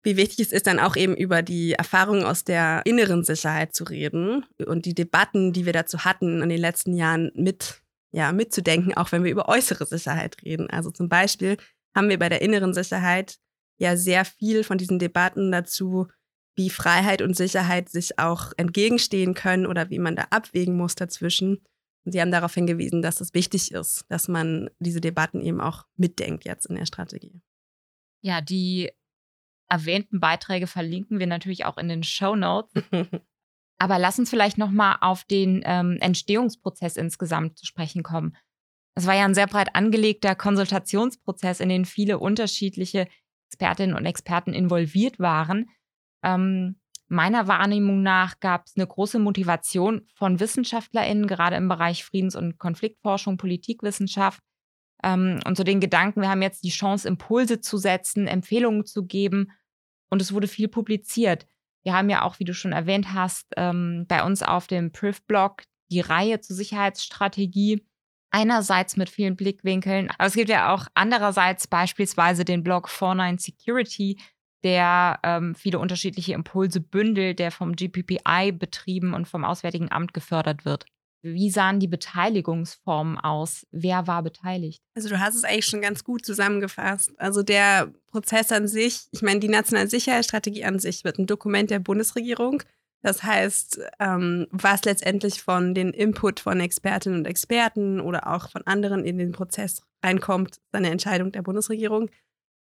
wie 0.04 0.18
wichtig 0.18 0.40
es 0.40 0.52
ist, 0.52 0.68
dann 0.68 0.80
auch 0.80 0.96
eben 0.96 1.16
über 1.16 1.42
die 1.42 1.74
Erfahrungen 1.74 2.26
aus 2.26 2.44
der 2.44 2.82
inneren 2.86 3.24
Sicherheit 3.24 3.74
zu 3.74 3.86
reden 3.86 4.46
und 4.66 4.86
die 4.86 4.94
Debatten, 4.94 5.54
die 5.54 5.66
wir 5.66 5.74
dazu 5.74 6.00
hatten 6.00 6.42
in 6.42 6.50
den 6.50 6.60
letzten 6.60 6.94
Jahren 6.94 7.32
mit 7.36 7.83
ja, 8.14 8.32
mitzudenken, 8.32 8.94
auch 8.94 9.12
wenn 9.12 9.24
wir 9.24 9.32
über 9.32 9.50
äußere 9.50 9.86
Sicherheit 9.86 10.42
reden. 10.44 10.70
Also 10.70 10.92
zum 10.92 11.10
Beispiel 11.10 11.58
haben 11.96 12.10
wir 12.10 12.20
bei 12.20 12.30
der 12.30 12.42
inneren 12.42 12.74
Sicherheit 12.74 13.38
ja 13.78 13.98
sehr 13.98 14.24
viel 14.24 14.64
von 14.64 14.78
diesen 14.78 15.00
Debatten 15.00 15.52
dazu, 15.52 16.08
wie 16.56 16.70
Freiheit 16.70 17.24
und 17.24 17.36
Sicherheit 17.36 17.90
sich 17.90 18.20
auch 18.20 18.54
entgegenstehen 18.58 19.34
können 19.34 19.66
oder 19.66 19.90
wie 19.90 19.98
man 19.98 20.16
da 20.16 20.28
abwägen 20.30 20.78
muss 20.78 20.94
dazwischen. 20.94 21.64
Und 22.06 22.12
sie 22.12 22.22
haben 22.22 22.32
darauf 22.32 22.54
hingewiesen, 22.54 23.02
dass 23.02 23.20
es 23.20 23.34
wichtig 23.34 23.72
ist, 23.72 24.06
dass 24.10 24.28
man 24.28 24.70
diese 24.78 25.02
Debatten 25.02 25.42
eben 25.42 25.60
auch 25.60 25.86
mitdenkt 25.96 26.46
jetzt 26.46 26.68
in 26.68 26.76
der 26.76 26.86
Strategie. 26.86 27.42
Ja, 28.22 28.42
die 28.42 28.92
erwähnten 29.70 30.20
Beiträge 30.20 30.68
verlinken 30.68 31.18
wir 31.18 31.28
natürlich 31.28 31.66
auch 31.66 31.78
in 31.78 31.88
den 31.88 32.04
Show 32.04 32.36
Notes. 32.36 32.72
Aber 33.84 34.00
lass 34.00 34.18
uns 34.18 34.30
vielleicht 34.30 34.58
nochmal 34.58 34.96
auf 35.02 35.26
den 35.26 35.62
ähm, 35.66 35.98
Entstehungsprozess 36.00 36.96
insgesamt 36.96 37.60
zu 37.60 37.66
sprechen 37.66 38.02
kommen. 38.02 38.34
Es 38.96 39.08
war 39.08 39.14
ja 39.14 39.26
ein 39.26 39.34
sehr 39.34 39.46
breit 39.46 39.76
angelegter 39.76 40.36
Konsultationsprozess, 40.36 41.60
in 41.60 41.68
den 41.68 41.84
viele 41.84 42.18
unterschiedliche 42.18 43.10
Expertinnen 43.50 43.94
und 43.94 44.06
Experten 44.06 44.54
involviert 44.54 45.20
waren. 45.20 45.70
Ähm, 46.24 46.80
meiner 47.10 47.50
Wahrnehmung 47.50 48.02
nach 48.02 48.40
gab 48.40 48.68
es 48.68 48.78
eine 48.78 48.88
große 48.88 49.20
Motivation 49.20 50.08
von 50.16 50.40
WissenschaftlerInnen, 50.40 51.28
gerade 51.28 51.58
im 51.58 51.68
Bereich 51.68 52.06
Friedens- 52.06 52.38
und 52.38 52.60
Konfliktforschung, 52.60 53.36
Politikwissenschaft. 53.36 54.40
Ähm, 55.04 55.42
und 55.46 55.58
so 55.58 55.66
den 55.66 55.82
Gedanken, 55.82 56.22
wir 56.22 56.30
haben 56.30 56.42
jetzt 56.42 56.64
die 56.64 56.70
Chance, 56.70 57.06
Impulse 57.06 57.60
zu 57.60 57.76
setzen, 57.76 58.28
Empfehlungen 58.28 58.86
zu 58.86 59.06
geben. 59.06 59.52
Und 60.10 60.22
es 60.22 60.32
wurde 60.32 60.48
viel 60.48 60.70
publiziert. 60.70 61.48
Wir 61.84 61.94
haben 61.94 62.10
ja 62.10 62.24
auch, 62.24 62.40
wie 62.40 62.46
du 62.46 62.54
schon 62.54 62.72
erwähnt 62.72 63.14
hast, 63.14 63.48
ähm, 63.58 64.06
bei 64.08 64.24
uns 64.24 64.42
auf 64.42 64.68
dem 64.68 64.92
Priv-Blog 64.92 65.64
die 65.92 66.00
Reihe 66.00 66.40
zur 66.40 66.56
Sicherheitsstrategie. 66.56 67.86
Einerseits 68.32 68.98
mit 68.98 69.10
vielen 69.10 69.36
Blickwinkeln, 69.36 70.10
aber 70.10 70.26
es 70.26 70.34
gibt 70.34 70.50
ja 70.50 70.74
auch 70.74 70.88
andererseits 70.96 71.68
beispielsweise 71.68 72.44
den 72.44 72.64
Blog 72.64 72.90
49 72.90 73.54
Security, 73.54 74.18
der 74.64 75.20
ähm, 75.22 75.54
viele 75.54 75.78
unterschiedliche 75.78 76.34
Impulse 76.34 76.80
bündelt, 76.80 77.38
der 77.38 77.52
vom 77.52 77.76
GPPI 77.76 78.52
betrieben 78.54 79.14
und 79.14 79.28
vom 79.28 79.44
Auswärtigen 79.46 79.92
Amt 79.92 80.16
gefördert 80.16 80.66
wird. 80.66 80.86
Wie 81.26 81.50
sahen 81.50 81.80
die 81.80 81.88
Beteiligungsformen 81.88 83.18
aus? 83.18 83.66
Wer 83.72 84.08
war 84.08 84.24
beteiligt? 84.24 84.84
Also 84.94 85.08
du 85.08 85.20
hast 85.20 85.36
es 85.36 85.46
eigentlich 85.46 85.66
schon 85.66 85.82
ganz 85.82 86.04
gut 86.04 86.26
zusammengefasst. 86.26 87.12
Also 87.18 87.44
der 87.44 87.94
Prozess 88.08 88.52
an 88.52 88.68
sich, 88.68 89.08
ich 89.12 89.22
meine, 89.22 89.40
die 89.40 89.48
nationale 89.48 89.88
Sicherheitsstrategie 89.88 90.66
an 90.66 90.80
sich 90.80 91.06
wird 91.06 91.20
ein 91.20 91.26
Dokument 91.26 91.72
der 91.72 91.80
Bundesregierung. 91.80 92.62
Das 93.04 93.24
heißt, 93.24 93.80
ähm, 94.00 94.48
was 94.52 94.84
letztendlich 94.84 95.42
von 95.42 95.74
den 95.74 95.92
Input 95.92 96.42
von 96.42 96.60
Expertinnen 96.60 97.20
und 97.20 97.26
Experten 97.26 98.02
oder 98.02 98.28
auch 98.34 98.50
von 98.50 98.66
anderen 98.68 99.06
in 99.06 99.18
den 99.18 99.32
Prozess 99.32 99.82
reinkommt, 100.04 100.58
ist 100.58 100.62
eine 100.74 100.90
Entscheidung 100.90 101.32
der 101.32 101.42
Bundesregierung. 101.42 102.10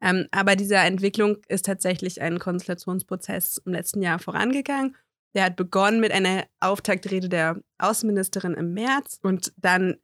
Ähm, 0.03 0.29
aber 0.31 0.57
dieser 0.57 0.85
Entwicklung 0.85 1.39
ist 1.49 1.67
tatsächlich 1.67 2.21
ein 2.21 2.39
Konsultationsprozess 2.39 3.63
im 3.65 3.73
letzten 3.73 4.03
Jahr 4.03 4.19
vorangegangen. 4.19 4.97
Der 5.37 5.45
hat 5.45 5.57
begonnen 5.57 6.01
mit 6.01 6.13
einer 6.13 6.47
Auftaktrede 6.61 7.29
der 7.29 7.61
Außenministerin 7.77 8.55
im 8.55 8.73
März 8.73 9.19
und 9.23 9.53
dann 9.59 9.97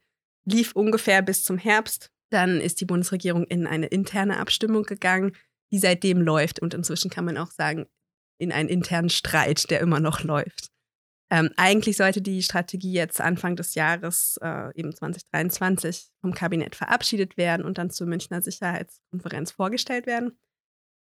lief 0.45 0.73
ungefähr 0.73 1.23
bis 1.23 1.43
zum 1.43 1.57
Herbst. 1.57 2.11
Dann 2.29 2.61
ist 2.61 2.79
die 2.79 2.85
Bundesregierung 2.85 3.43
in 3.45 3.65
eine 3.65 3.87
interne 3.87 4.37
Abstimmung 4.37 4.83
gegangen, 4.83 5.35
die 5.71 5.79
seitdem 5.79 6.21
läuft. 6.21 6.59
Und 6.59 6.75
inzwischen 6.75 7.09
kann 7.09 7.25
man 7.25 7.37
auch 7.37 7.49
sagen, 7.49 7.87
in 8.37 8.51
einen 8.51 8.69
internen 8.69 9.09
Streit, 9.09 9.71
der 9.71 9.79
immer 9.79 9.99
noch 9.99 10.23
läuft. 10.23 10.67
Ähm, 11.31 11.49
eigentlich 11.57 11.97
sollte 11.97 12.21
die 12.21 12.43
Strategie 12.43 12.93
jetzt 12.93 13.19
Anfang 13.19 13.55
des 13.55 13.73
Jahres, 13.73 14.37
äh, 14.39 14.69
eben 14.75 14.95
2023, 14.95 16.11
vom 16.21 16.35
Kabinett 16.35 16.75
verabschiedet 16.75 17.37
werden 17.37 17.65
und 17.65 17.79
dann 17.79 17.89
zur 17.89 18.05
Münchner 18.05 18.43
Sicherheitskonferenz 18.43 19.49
vorgestellt 19.49 20.05
werden. 20.05 20.37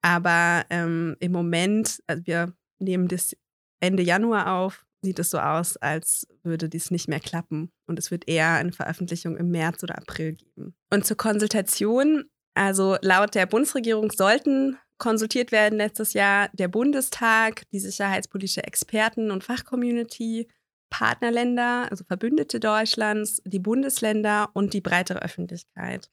Aber 0.01 0.65
ähm, 0.69 1.15
im 1.21 1.31
Moment, 1.31 2.03
also 2.07 2.25
wir 2.25 2.53
nehmen 2.79 3.07
das 3.07 3.37
Ende 3.79 4.03
Januar 4.03 4.53
auf, 4.53 4.85
sieht 5.01 5.19
es 5.19 5.29
so 5.29 5.39
aus, 5.39 5.77
als 5.77 6.27
würde 6.43 6.69
dies 6.69 6.91
nicht 6.91 7.07
mehr 7.07 7.19
klappen. 7.19 7.71
Und 7.85 7.99
es 7.99 8.11
wird 8.11 8.27
eher 8.27 8.53
eine 8.53 8.71
Veröffentlichung 8.71 9.37
im 9.37 9.49
März 9.49 9.83
oder 9.83 9.97
April 9.97 10.33
geben. 10.33 10.75
Und 10.91 11.05
zur 11.05 11.17
Konsultation, 11.17 12.25
also 12.55 12.97
laut 13.01 13.35
der 13.35 13.45
Bundesregierung 13.45 14.11
sollten 14.11 14.77
konsultiert 14.97 15.51
werden 15.51 15.77
letztes 15.77 16.13
Jahr 16.13 16.49
der 16.53 16.67
Bundestag, 16.67 17.69
die 17.71 17.79
sicherheitspolitische 17.79 18.63
Experten- 18.63 19.31
und 19.31 19.43
Fachcommunity, 19.43 20.47
Partnerländer, 20.89 21.87
also 21.91 22.03
Verbündete 22.03 22.59
Deutschlands, 22.59 23.41
die 23.45 23.59
Bundesländer 23.59 24.49
und 24.53 24.73
die 24.73 24.81
breitere 24.81 25.19
Öffentlichkeit. 25.19 26.09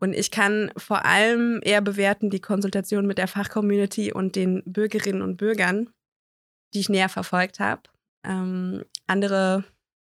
Und 0.00 0.14
ich 0.14 0.30
kann 0.30 0.72
vor 0.76 1.04
allem 1.04 1.60
eher 1.62 1.80
bewerten 1.80 2.28
die 2.28 2.40
Konsultation 2.40 3.06
mit 3.06 3.18
der 3.18 3.28
Fachcommunity 3.28 4.12
und 4.12 4.36
den 4.36 4.62
Bürgerinnen 4.66 5.22
und 5.22 5.36
Bürgern, 5.36 5.90
die 6.74 6.80
ich 6.80 6.88
näher 6.88 7.08
verfolgt 7.08 7.60
habe. 7.60 7.82
Ähm, 8.24 8.84
andere 9.06 9.64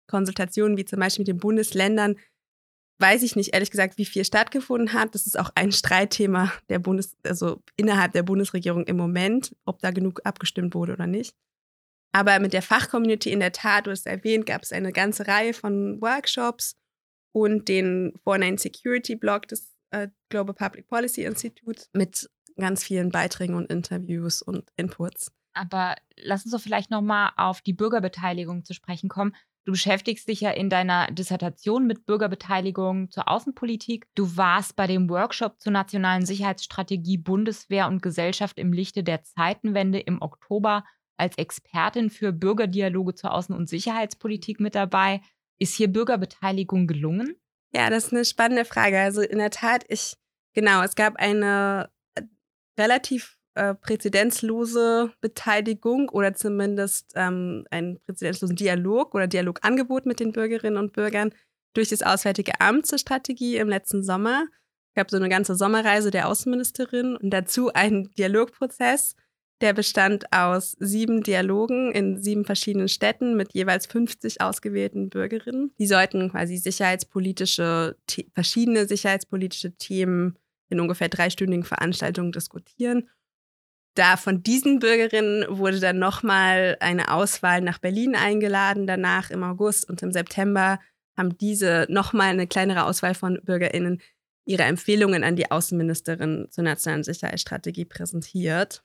Konsultationen, 0.09 0.77
wie 0.77 0.85
zum 0.85 1.01
Beispiel 1.01 1.23
mit 1.23 1.29
den 1.29 1.39
Bundesländern, 1.39 2.17
weiß 2.99 3.23
ich 3.23 3.37
nicht 3.37 3.53
ehrlich 3.53 3.71
gesagt, 3.71 3.99
wie 3.99 4.05
viel 4.05 4.25
stattgefunden 4.25 4.93
hat. 4.93 5.15
Das 5.15 5.27
ist 5.27 5.39
auch 5.39 5.51
ein 5.55 5.73
Streitthema 5.73 6.53
der 6.69 6.79
Bundes, 6.79 7.17
also 7.25 7.63
innerhalb 7.77 8.13
der 8.13 8.23
Bundesregierung 8.23 8.85
im 8.85 8.97
Moment, 8.97 9.55
ob 9.65 9.81
da 9.81 9.91
genug 9.91 10.21
abgestimmt 10.25 10.75
wurde 10.75 10.95
oder 10.95 11.07
nicht. 11.07 11.35
Aber 12.13 12.39
mit 12.41 12.55
der 12.55 12.63
Fachcommunity 12.63 13.31
in 13.31 13.41
der 13.41 13.53
Tat, 13.53 13.87
du 13.87 13.91
hast 13.91 14.07
erwähnt, 14.07 14.47
gab 14.47 14.63
es 14.63 14.73
eine 14.73 14.93
ganze 14.93 15.27
Reihe 15.27 15.53
von 15.53 16.01
Workshops 16.01 16.77
und 17.35 17.69
den 17.69 18.15
49 18.25 18.73
Security 18.73 19.17
Blog 19.17 19.49
des 19.49 19.75
äh, 19.91 20.09
Global 20.31 20.55
Public 20.55 20.87
Policy 20.89 21.25
Institute 21.25 21.85
mit 21.93 22.31
ganz 22.57 22.83
vielen 22.83 23.11
Beiträgen 23.11 23.55
und 23.55 23.71
Interviews 23.71 24.41
und 24.41 24.71
Inputs. 24.77 25.31
Aber 25.57 25.97
lass 26.17 26.45
uns 26.45 26.53
doch 26.53 26.61
vielleicht 26.61 26.91
nochmal 26.91 27.33
auf 27.37 27.61
die 27.61 27.73
Bürgerbeteiligung 27.73 28.65
zu 28.65 28.75
sprechen 28.75 29.09
kommen. 29.09 29.35
Du 29.65 29.73
beschäftigst 29.73 30.29
dich 30.29 30.41
ja 30.43 30.51
in 30.51 30.71
deiner 30.71 31.11
Dissertation 31.11 31.87
mit 31.87 32.07
Bürgerbeteiligung 32.07 33.11
zur 33.11 33.29
Außenpolitik. 33.29 34.07
Du 34.15 34.37
warst 34.37 34.77
bei 34.77 34.87
dem 34.87 35.11
Workshop 35.11 35.61
zur 35.61 35.73
nationalen 35.73 36.25
Sicherheitsstrategie 36.25 37.19
Bundeswehr 37.19 37.89
und 37.89 38.01
Gesellschaft 38.01 38.59
im 38.59 38.73
Lichte 38.73 39.03
der 39.03 39.25
Zeitenwende 39.25 39.99
im 39.99 40.23
Oktober 40.23 40.85
als 41.17 41.37
Expertin 41.37 42.11
für 42.11 42.33
Bürgerdialoge 42.33 43.15
zur 43.15 43.35
Außen- 43.35 43.57
und 43.57 43.69
Sicherheitspolitik 43.69 44.61
mit 44.61 44.77
dabei. 44.77 45.21
Ist 45.59 45.75
hier 45.75 45.89
Bürgerbeteiligung 45.89 46.87
gelungen? 46.87 47.35
Ja, 47.75 47.91
das 47.91 48.07
ist 48.07 48.13
eine 48.13 48.25
spannende 48.25 48.65
Frage. 48.65 49.01
Also 49.01 49.23
in 49.23 49.39
der 49.39 49.51
Tat, 49.51 49.85
ich, 49.89 50.15
genau, 50.53 50.83
es 50.83 50.95
gab 50.95 51.17
eine 51.17 51.91
äh, 52.15 52.23
relativ 52.79 53.36
äh, 53.57 53.75
präzedenzlose 53.75 55.13
Beteiligung 55.21 56.11
oder 56.11 56.35
zumindest 56.35 57.13
ähm, 57.15 57.65
einen 57.71 57.99
präzedenzlosen 58.01 58.55
Dialog 58.55 59.15
oder 59.15 59.27
Dialogangebot 59.27 60.05
mit 60.05 60.21
den 60.21 60.33
Bürgerinnen 60.33 60.77
und 60.77 60.93
Bürgern 60.93 61.33
durch 61.75 61.89
das 61.89 62.03
Auswärtige 62.03 62.61
Amt 62.61 62.87
zur 62.87 62.99
Strategie 62.99 63.57
im 63.57 63.69
letzten 63.69 64.03
Sommer. 64.03 64.47
Es 64.91 64.95
gab 64.95 65.11
so 65.11 65.17
eine 65.17 65.31
ganze 65.31 65.55
Sommerreise 65.55 66.11
der 66.11 66.29
Außenministerin 66.29 67.17
und 67.17 67.31
dazu 67.31 67.73
einen 67.73 68.11
Dialogprozess, 68.13 69.17
der 69.63 69.73
bestand 69.73 70.31
aus 70.35 70.77
sieben 70.79 71.23
Dialogen 71.23 71.93
in 71.93 72.23
sieben 72.23 72.45
verschiedenen 72.45 72.89
Städten 72.89 73.37
mit 73.37 73.55
jeweils 73.55 73.87
50 73.87 74.43
ausgewählten 74.43 75.09
Bürgerinnen. 75.09 75.73
Die 75.79 75.87
sollten 75.87 76.31
quasi 76.31 76.59
sicherheitspolitische, 76.59 77.97
verschiedene 78.35 78.87
sicherheitspolitische 78.87 79.73
Themen 79.77 80.39
in 80.69 80.79
ungefähr 80.79 81.09
dreistündigen 81.09 81.65
Veranstaltungen 81.65 82.33
diskutieren 82.33 83.09
da 83.99 84.17
von 84.17 84.43
diesen 84.43 84.79
Bürgerinnen 84.79 85.45
wurde 85.49 85.81
dann 85.81 85.99
nochmal 85.99 86.77
eine 86.81 87.11
Auswahl 87.11 87.61
nach 87.61 87.79
Berlin 87.79 88.15
eingeladen. 88.15 88.87
Danach 88.87 89.31
im 89.31 89.43
August 89.43 89.89
und 89.89 90.03
im 90.03 90.13
September 90.13 90.79
haben 91.17 91.37
diese 91.39 91.87
nochmal 91.89 92.29
eine 92.29 92.47
kleinere 92.47 92.85
Auswahl 92.85 93.15
von 93.15 93.41
BürgerInnen 93.43 94.01
ihre 94.45 94.63
Empfehlungen 94.63 95.25
an 95.25 95.35
die 95.35 95.51
Außenministerin 95.51 96.47
zur 96.51 96.65
nationalen 96.65 97.05
Sicherheitsstrategie 97.05 97.85
präsentiert. 97.85 98.85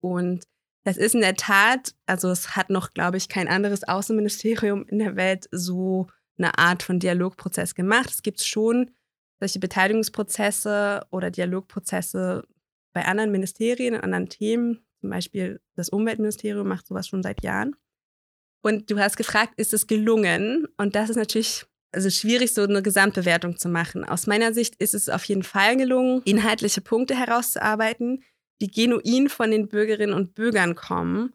Und 0.00 0.44
das 0.84 0.96
ist 0.96 1.14
in 1.14 1.20
der 1.20 1.36
Tat, 1.36 1.94
also 2.06 2.30
es 2.30 2.56
hat 2.56 2.70
noch, 2.70 2.90
glaube 2.90 3.16
ich, 3.16 3.28
kein 3.28 3.48
anderes 3.48 3.84
Außenministerium 3.84 4.86
in 4.86 4.98
der 4.98 5.16
Welt 5.16 5.48
so 5.50 6.08
eine 6.36 6.58
Art 6.58 6.82
von 6.82 6.98
Dialogprozess 6.98 7.74
gemacht. 7.74 8.10
Es 8.10 8.22
gibt 8.22 8.40
schon 8.42 8.90
solche 9.40 9.58
Beteiligungsprozesse 9.60 11.06
oder 11.10 11.30
Dialogprozesse 11.30 12.44
bei 12.92 13.04
anderen 13.04 13.30
Ministerien, 13.30 13.94
anderen 13.94 14.28
Themen, 14.28 14.84
zum 15.00 15.10
Beispiel 15.10 15.60
das 15.76 15.88
Umweltministerium 15.88 16.66
macht 16.66 16.86
sowas 16.86 17.06
schon 17.06 17.22
seit 17.22 17.42
Jahren. 17.42 17.76
Und 18.62 18.90
du 18.90 18.98
hast 18.98 19.16
gefragt, 19.16 19.54
ist 19.56 19.72
es 19.72 19.86
gelungen? 19.86 20.66
Und 20.76 20.96
das 20.96 21.10
ist 21.10 21.16
natürlich 21.16 21.64
also 21.92 22.10
schwierig, 22.10 22.52
so 22.52 22.62
eine 22.62 22.82
Gesamtbewertung 22.82 23.56
zu 23.56 23.68
machen. 23.68 24.04
Aus 24.04 24.26
meiner 24.26 24.52
Sicht 24.52 24.74
ist 24.76 24.94
es 24.94 25.08
auf 25.08 25.24
jeden 25.24 25.42
Fall 25.42 25.76
gelungen, 25.76 26.22
inhaltliche 26.24 26.80
Punkte 26.80 27.16
herauszuarbeiten, 27.16 28.22
die 28.60 28.70
genuin 28.70 29.28
von 29.28 29.50
den 29.50 29.68
Bürgerinnen 29.68 30.12
und 30.12 30.34
Bürgern 30.34 30.74
kommen. 30.74 31.34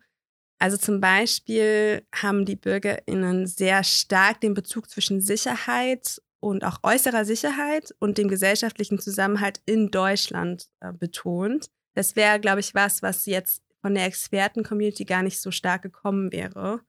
Also 0.59 0.77
zum 0.77 1.01
Beispiel 1.01 2.05
haben 2.13 2.45
die 2.45 2.55
BürgerInnen 2.55 3.47
sehr 3.47 3.83
stark 3.83 4.41
den 4.41 4.53
Bezug 4.53 4.89
zwischen 4.89 5.21
Sicherheit 5.21 6.21
und 6.43 6.65
auch 6.65 6.79
äußerer 6.83 7.23
Sicherheit 7.23 7.95
und 7.99 8.17
dem 8.17 8.27
gesellschaftlichen 8.27 8.99
Zusammenhalt 8.99 9.61
in 9.65 9.91
Deutschland 9.91 10.67
äh, 10.81 10.91
betont. 10.91 11.67
Das 11.95 12.17
wäre, 12.17 12.37
glaube 12.41 12.59
ich, 12.59 12.75
was, 12.75 13.01
was 13.01 13.25
jetzt 13.25 13.63
von 13.81 13.95
der 13.95 14.05
Experten-Community 14.05 15.05
gar 15.05 15.23
nicht 15.23 15.39
so 15.39 15.51
stark 15.51 15.83
gekommen 15.83 16.33
wäre. 16.33 16.81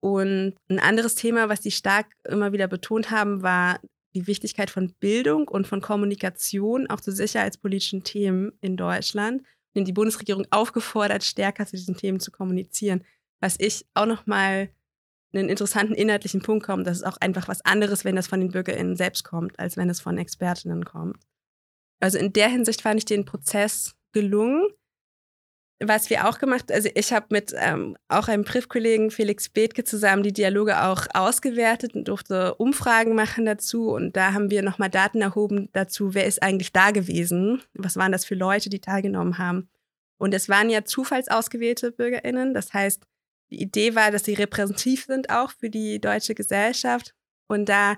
Und 0.00 0.56
ein 0.68 0.80
anderes 0.80 1.14
Thema, 1.14 1.48
was 1.48 1.62
sie 1.62 1.70
stark 1.70 2.06
immer 2.24 2.52
wieder 2.52 2.66
betont 2.66 3.12
haben, 3.12 3.42
war 3.42 3.78
die 4.16 4.26
Wichtigkeit 4.26 4.68
von 4.68 4.92
Bildung 4.94 5.46
und 5.46 5.68
von 5.68 5.80
Kommunikation 5.80 6.88
auch 6.88 7.00
zu 7.00 7.12
sicherheitspolitischen 7.12 8.02
Themen 8.02 8.50
in 8.60 8.76
Deutschland. 8.76 9.44
Und 9.76 9.86
die 9.86 9.92
Bundesregierung 9.92 10.46
aufgefordert, 10.50 11.22
stärker 11.22 11.66
zu 11.66 11.76
diesen 11.76 11.96
Themen 11.96 12.18
zu 12.18 12.32
kommunizieren, 12.32 13.04
was 13.40 13.54
ich 13.60 13.86
auch 13.94 14.06
noch 14.06 14.26
mal 14.26 14.70
einen 15.34 15.48
interessanten 15.48 15.94
inhaltlichen 15.94 16.42
Punkt 16.42 16.64
kommt. 16.64 16.86
Das 16.86 16.98
ist 16.98 17.06
auch 17.06 17.16
einfach 17.20 17.48
was 17.48 17.64
anderes, 17.64 18.04
wenn 18.04 18.16
das 18.16 18.26
von 18.26 18.40
den 18.40 18.50
BürgerInnen 18.50 18.96
selbst 18.96 19.24
kommt, 19.24 19.58
als 19.58 19.76
wenn 19.76 19.88
es 19.88 20.00
von 20.00 20.18
Expertinnen 20.18 20.84
kommt. 20.84 21.16
Also 22.00 22.18
in 22.18 22.32
der 22.32 22.48
Hinsicht 22.48 22.82
fand 22.82 22.98
ich 22.98 23.04
den 23.04 23.24
Prozess 23.24 23.94
gelungen. 24.12 24.66
Was 25.84 26.10
wir 26.10 26.28
auch 26.28 26.38
gemacht, 26.38 26.70
also 26.70 26.88
ich 26.94 27.12
habe 27.12 27.26
mit 27.30 27.52
ähm, 27.56 27.96
auch 28.08 28.28
einem 28.28 28.44
Priv-Kollegen 28.44 29.10
Felix 29.10 29.48
Bethke 29.48 29.82
zusammen 29.82 30.22
die 30.22 30.32
Dialoge 30.32 30.80
auch 30.80 31.06
ausgewertet 31.12 31.96
und 31.96 32.06
durfte 32.06 32.54
Umfragen 32.54 33.16
machen 33.16 33.46
dazu. 33.46 33.90
Und 33.90 34.16
da 34.16 34.32
haben 34.32 34.50
wir 34.50 34.62
nochmal 34.62 34.90
Daten 34.90 35.22
erhoben 35.22 35.70
dazu, 35.72 36.14
wer 36.14 36.26
ist 36.26 36.40
eigentlich 36.40 36.72
da 36.72 36.92
gewesen? 36.92 37.62
Was 37.74 37.96
waren 37.96 38.12
das 38.12 38.24
für 38.24 38.36
Leute, 38.36 38.70
die 38.70 38.80
teilgenommen 38.80 39.38
haben? 39.38 39.68
Und 40.18 40.34
es 40.34 40.48
waren 40.48 40.70
ja 40.70 40.84
zufallsausgewählte 40.84 41.90
BürgerInnen. 41.90 42.54
Das 42.54 42.72
heißt, 42.72 43.04
die 43.52 43.62
Idee 43.62 43.94
war, 43.94 44.10
dass 44.10 44.24
sie 44.24 44.34
repräsentativ 44.34 45.04
sind 45.04 45.30
auch 45.30 45.52
für 45.52 45.70
die 45.70 46.00
deutsche 46.00 46.34
Gesellschaft. 46.34 47.14
Und 47.48 47.68
da 47.68 47.96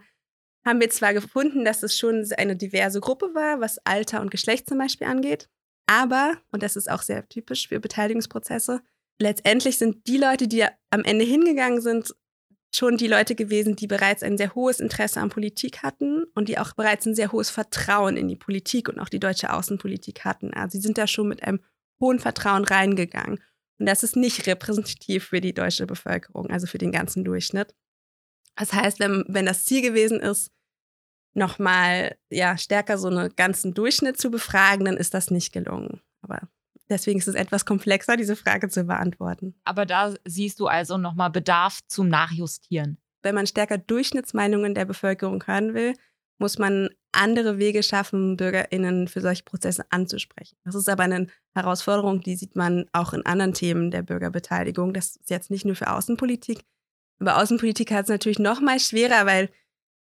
haben 0.66 0.80
wir 0.80 0.90
zwar 0.90 1.14
gefunden, 1.14 1.64
dass 1.64 1.82
es 1.82 1.96
schon 1.96 2.26
eine 2.36 2.56
diverse 2.56 3.00
Gruppe 3.00 3.34
war, 3.34 3.60
was 3.60 3.78
Alter 3.84 4.20
und 4.20 4.30
Geschlecht 4.30 4.68
zum 4.68 4.78
Beispiel 4.78 5.06
angeht, 5.06 5.48
aber, 5.86 6.38
und 6.50 6.62
das 6.62 6.76
ist 6.76 6.90
auch 6.90 7.02
sehr 7.02 7.28
typisch 7.28 7.68
für 7.68 7.80
Beteiligungsprozesse, 7.80 8.80
letztendlich 9.20 9.78
sind 9.78 10.06
die 10.06 10.16
Leute, 10.16 10.48
die 10.48 10.64
am 10.90 11.04
Ende 11.04 11.24
hingegangen 11.24 11.80
sind, 11.80 12.14
schon 12.74 12.96
die 12.96 13.06
Leute 13.06 13.34
gewesen, 13.34 13.76
die 13.76 13.86
bereits 13.86 14.22
ein 14.22 14.36
sehr 14.36 14.54
hohes 14.54 14.80
Interesse 14.80 15.20
an 15.20 15.28
Politik 15.28 15.82
hatten 15.82 16.24
und 16.34 16.48
die 16.48 16.58
auch 16.58 16.72
bereits 16.72 17.06
ein 17.06 17.14
sehr 17.14 17.30
hohes 17.30 17.50
Vertrauen 17.50 18.16
in 18.16 18.26
die 18.26 18.36
Politik 18.36 18.88
und 18.88 18.98
auch 18.98 19.08
die 19.08 19.20
deutsche 19.20 19.52
Außenpolitik 19.52 20.24
hatten. 20.24 20.52
Also 20.52 20.78
sie 20.78 20.82
sind 20.82 20.98
da 20.98 21.06
schon 21.06 21.28
mit 21.28 21.42
einem 21.44 21.60
hohen 22.00 22.18
Vertrauen 22.18 22.64
reingegangen. 22.64 23.40
Und 23.78 23.86
das 23.86 24.02
ist 24.02 24.16
nicht 24.16 24.46
repräsentativ 24.46 25.24
für 25.24 25.40
die 25.40 25.54
deutsche 25.54 25.86
Bevölkerung, 25.86 26.50
also 26.50 26.66
für 26.66 26.78
den 26.78 26.92
ganzen 26.92 27.24
Durchschnitt. 27.24 27.74
Das 28.56 28.72
heißt, 28.72 29.00
wenn, 29.00 29.24
wenn 29.28 29.46
das 29.46 29.64
Ziel 29.64 29.82
gewesen 29.82 30.20
ist, 30.20 30.52
nochmal 31.34 32.16
ja, 32.30 32.56
stärker 32.56 32.98
so 32.98 33.08
einen 33.08 33.34
ganzen 33.34 33.74
Durchschnitt 33.74 34.16
zu 34.16 34.30
befragen, 34.30 34.84
dann 34.84 34.96
ist 34.96 35.14
das 35.14 35.30
nicht 35.30 35.52
gelungen. 35.52 36.00
Aber 36.22 36.48
deswegen 36.88 37.18
ist 37.18 37.28
es 37.28 37.34
etwas 37.34 37.64
komplexer, 37.64 38.16
diese 38.16 38.36
Frage 38.36 38.68
zu 38.68 38.84
beantworten. 38.84 39.54
Aber 39.64 39.86
da 39.86 40.14
siehst 40.24 40.60
du 40.60 40.66
also 40.66 40.96
nochmal 40.96 41.30
Bedarf 41.30 41.80
zum 41.88 42.08
Nachjustieren. 42.08 42.98
Wenn 43.22 43.34
man 43.34 43.46
stärker 43.46 43.78
Durchschnittsmeinungen 43.78 44.74
der 44.74 44.84
Bevölkerung 44.84 45.44
hören 45.46 45.74
will, 45.74 45.94
muss 46.38 46.58
man 46.58 46.88
andere 47.12 47.58
Wege 47.58 47.82
schaffen, 47.82 48.36
BürgerInnen 48.36 49.08
für 49.08 49.20
solche 49.20 49.44
Prozesse 49.44 49.84
anzusprechen. 49.90 50.56
Das 50.64 50.74
ist 50.74 50.88
aber 50.88 51.04
eine 51.04 51.28
Herausforderung, 51.54 52.20
die 52.20 52.36
sieht 52.36 52.56
man 52.56 52.86
auch 52.92 53.12
in 53.12 53.24
anderen 53.24 53.54
Themen 53.54 53.90
der 53.90 54.02
Bürgerbeteiligung. 54.02 54.92
Das 54.92 55.16
ist 55.16 55.30
jetzt 55.30 55.50
nicht 55.50 55.64
nur 55.64 55.76
für 55.76 55.90
Außenpolitik. 55.90 56.64
Aber 57.20 57.40
Außenpolitik 57.40 57.92
hat 57.92 58.04
es 58.04 58.08
natürlich 58.08 58.40
noch 58.40 58.60
mal 58.60 58.80
schwerer, 58.80 59.26
weil 59.26 59.48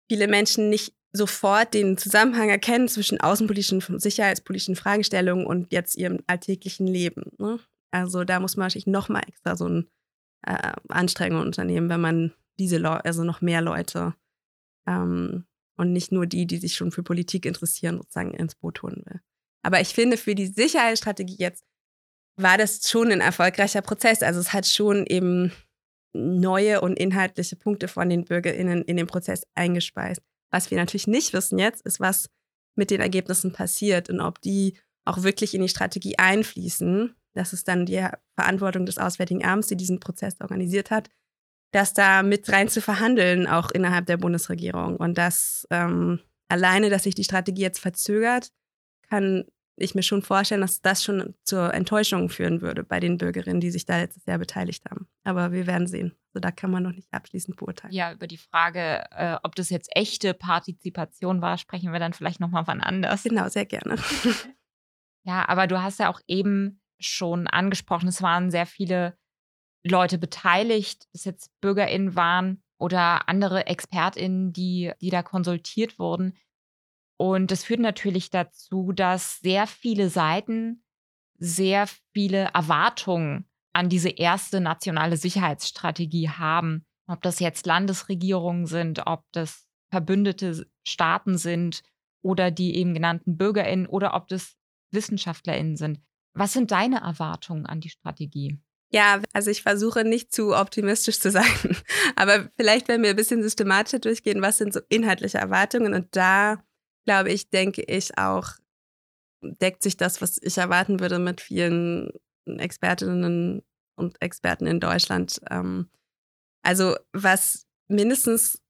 viele 0.09 0.27
Menschen 0.27 0.69
nicht 0.69 0.93
sofort 1.13 1.75
den 1.75 1.97
Zusammenhang 1.97 2.49
erkennen 2.49 2.87
zwischen 2.87 3.21
außenpolitischen 3.21 3.83
und 3.87 4.01
sicherheitspolitischen 4.01 4.75
Fragestellungen 4.75 5.45
und 5.45 5.71
jetzt 5.71 5.95
ihrem 5.95 6.19
alltäglichen 6.25 6.87
Leben. 6.87 7.31
Ne? 7.37 7.59
Also 7.91 8.23
da 8.23 8.39
muss 8.39 8.57
man 8.57 8.63
wahrscheinlich 8.63 8.87
noch 8.87 9.09
mal 9.09 9.21
extra 9.27 9.55
so 9.55 9.65
eine 9.65 9.85
äh, 10.41 10.73
Anstrengung 10.89 11.41
unternehmen, 11.41 11.89
wenn 11.89 12.01
man 12.01 12.33
diese 12.57 12.77
Leute, 12.79 13.05
also 13.05 13.23
noch 13.23 13.41
mehr 13.41 13.61
Leute 13.61 14.15
ähm, 14.87 15.45
und 15.77 15.91
nicht 15.91 16.11
nur 16.11 16.25
die, 16.25 16.45
die 16.45 16.57
sich 16.57 16.75
schon 16.75 16.91
für 16.91 17.03
Politik 17.03 17.45
interessieren, 17.45 17.97
sozusagen 17.97 18.33
ins 18.33 18.55
Boot 18.55 18.81
holen 18.83 19.03
will. 19.05 19.21
Aber 19.63 19.81
ich 19.81 19.89
finde, 19.89 20.17
für 20.17 20.35
die 20.35 20.47
Sicherheitsstrategie 20.47 21.37
jetzt 21.37 21.63
war 22.35 22.57
das 22.57 22.89
schon 22.89 23.11
ein 23.11 23.21
erfolgreicher 23.21 23.81
Prozess. 23.81 24.21
Also 24.23 24.39
es 24.39 24.53
hat 24.53 24.65
schon 24.65 25.05
eben 25.05 25.51
neue 26.13 26.81
und 26.81 26.97
inhaltliche 26.97 27.55
Punkte 27.55 27.87
von 27.87 28.09
den 28.09 28.25
BürgerInnen 28.25 28.83
in 28.83 28.97
den 28.97 29.07
Prozess 29.07 29.43
eingespeist. 29.55 30.21
Was 30.51 30.69
wir 30.69 30.77
natürlich 30.77 31.07
nicht 31.07 31.33
wissen 31.33 31.57
jetzt, 31.57 31.81
ist, 31.85 31.99
was 31.99 32.29
mit 32.75 32.91
den 32.91 33.01
Ergebnissen 33.01 33.53
passiert 33.53 34.09
und 34.09 34.19
ob 34.19 34.41
die 34.41 34.77
auch 35.05 35.23
wirklich 35.23 35.53
in 35.53 35.61
die 35.61 35.69
Strategie 35.69 36.17
einfließen. 36.17 37.15
Das 37.33 37.53
ist 37.53 37.67
dann 37.67 37.85
die 37.85 38.07
Verantwortung 38.35 38.85
des 38.85 38.97
Auswärtigen 38.97 39.43
Amts, 39.43 39.67
die 39.67 39.77
diesen 39.77 39.99
Prozess 39.99 40.39
organisiert 40.39 40.91
hat, 40.91 41.09
das 41.73 41.93
da 41.93 42.23
mit 42.23 42.49
rein 42.51 42.69
zu 42.69 42.81
verhandeln, 42.81 43.47
auch 43.47 43.71
innerhalb 43.71 44.05
der 44.05 44.17
Bundesregierung. 44.17 44.95
Und 44.95 45.17
das 45.17 45.67
ähm, 45.71 46.19
alleine, 46.47 46.89
dass 46.89 47.03
sich 47.03 47.15
die 47.15 47.23
Strategie 47.23 47.63
jetzt 47.63 47.79
verzögert, 47.79 48.51
kann 49.09 49.45
ich 49.75 49.95
mir 49.95 50.03
schon 50.03 50.21
vorstellen, 50.21 50.61
dass 50.61 50.81
das 50.81 51.03
schon 51.03 51.33
zur 51.43 51.73
Enttäuschung 51.73 52.29
führen 52.29 52.61
würde 52.61 52.83
bei 52.83 52.99
den 52.99 53.17
Bürgerinnen, 53.17 53.59
die 53.59 53.71
sich 53.71 53.85
da 53.85 53.97
letztes 53.97 54.23
Jahr 54.27 54.37
beteiligt 54.37 54.85
haben. 54.89 55.07
Aber 55.23 55.51
wir 55.51 55.65
werden 55.65 55.87
sehen. 55.87 56.15
Also 56.29 56.41
da 56.41 56.51
kann 56.51 56.69
man 56.69 56.83
noch 56.83 56.91
nicht 56.91 57.11
abschließend 57.11 57.57
beurteilen. 57.57 57.91
Ja, 57.91 58.13
über 58.13 58.27
die 58.27 58.37
Frage, 58.37 59.03
äh, 59.09 59.37
ob 59.41 59.55
das 59.55 59.71
jetzt 59.71 59.89
echte 59.95 60.35
Partizipation 60.35 61.41
war, 61.41 61.57
sprechen 61.57 61.91
wir 61.91 61.99
dann 61.99 62.13
vielleicht 62.13 62.39
nochmal 62.39 62.67
wann 62.67 62.81
anders. 62.81 63.23
Genau, 63.23 63.49
sehr 63.49 63.65
gerne. 63.65 63.95
ja, 65.23 65.49
aber 65.49 65.65
du 65.65 65.81
hast 65.81 65.99
ja 65.99 66.11
auch 66.11 66.21
eben 66.27 66.81
schon 66.99 67.47
angesprochen, 67.47 68.09
es 68.09 68.21
waren 68.21 68.51
sehr 68.51 68.67
viele 68.67 69.17
Leute 69.83 70.17
beteiligt, 70.17 71.07
es 71.13 71.25
jetzt 71.25 71.51
BürgerInnen 71.61 72.15
waren 72.15 72.63
oder 72.77 73.27
andere 73.27 73.67
ExpertInnen, 73.67 74.53
die, 74.53 74.91
die 75.01 75.09
da 75.09 75.23
konsultiert 75.23 75.99
wurden. 75.99 76.37
Und 77.17 77.51
das 77.51 77.63
führt 77.63 77.79
natürlich 77.79 78.29
dazu, 78.29 78.91
dass 78.91 79.39
sehr 79.39 79.67
viele 79.67 80.09
Seiten 80.09 80.83
sehr 81.37 81.87
viele 82.13 82.49
Erwartungen 82.53 83.49
an 83.73 83.89
diese 83.89 84.09
erste 84.09 84.61
nationale 84.61 85.17
Sicherheitsstrategie 85.17 86.29
haben. 86.29 86.85
Ob 87.07 87.21
das 87.21 87.39
jetzt 87.39 87.65
Landesregierungen 87.65 88.65
sind, 88.65 89.05
ob 89.07 89.25
das 89.33 89.67
verbündete 89.89 90.65
Staaten 90.87 91.37
sind 91.37 91.83
oder 92.21 92.49
die 92.49 92.75
eben 92.77 92.93
genannten 92.93 93.37
Bürgerinnen 93.37 93.87
oder 93.87 94.13
ob 94.13 94.27
das 94.27 94.55
Wissenschaftlerinnen 94.91 95.75
sind. 95.75 95.99
Was 96.33 96.53
sind 96.53 96.71
deine 96.71 97.01
Erwartungen 97.01 97.65
an 97.65 97.81
die 97.81 97.89
Strategie? 97.89 98.59
Ja, 98.93 99.21
also 99.33 99.49
ich 99.49 99.63
versuche 99.63 100.03
nicht 100.03 100.31
zu 100.31 100.55
optimistisch 100.55 101.19
zu 101.19 101.31
sein, 101.31 101.45
aber 102.15 102.49
vielleicht, 102.55 102.87
wenn 102.87 103.01
wir 103.01 103.09
ein 103.09 103.15
bisschen 103.15 103.41
systematischer 103.41 103.99
durchgehen, 103.99 104.41
was 104.41 104.59
sind 104.59 104.71
so 104.71 104.81
inhaltliche 104.89 105.39
Erwartungen 105.39 105.93
und 105.93 106.15
da 106.15 106.63
glaube 107.05 107.31
ich, 107.31 107.49
denke 107.49 107.81
ich 107.81 108.17
auch, 108.17 108.51
deckt 109.41 109.83
sich 109.83 109.97
das, 109.97 110.21
was 110.21 110.39
ich 110.41 110.57
erwarten 110.57 110.99
würde 110.99 111.19
mit 111.19 111.41
vielen 111.41 112.11
Expertinnen 112.45 113.63
und 113.95 114.21
Experten 114.21 114.67
in 114.67 114.79
Deutschland. 114.79 115.41
Ähm, 115.49 115.89
also 116.63 116.95
was 117.11 117.65
mindestens 117.87 118.61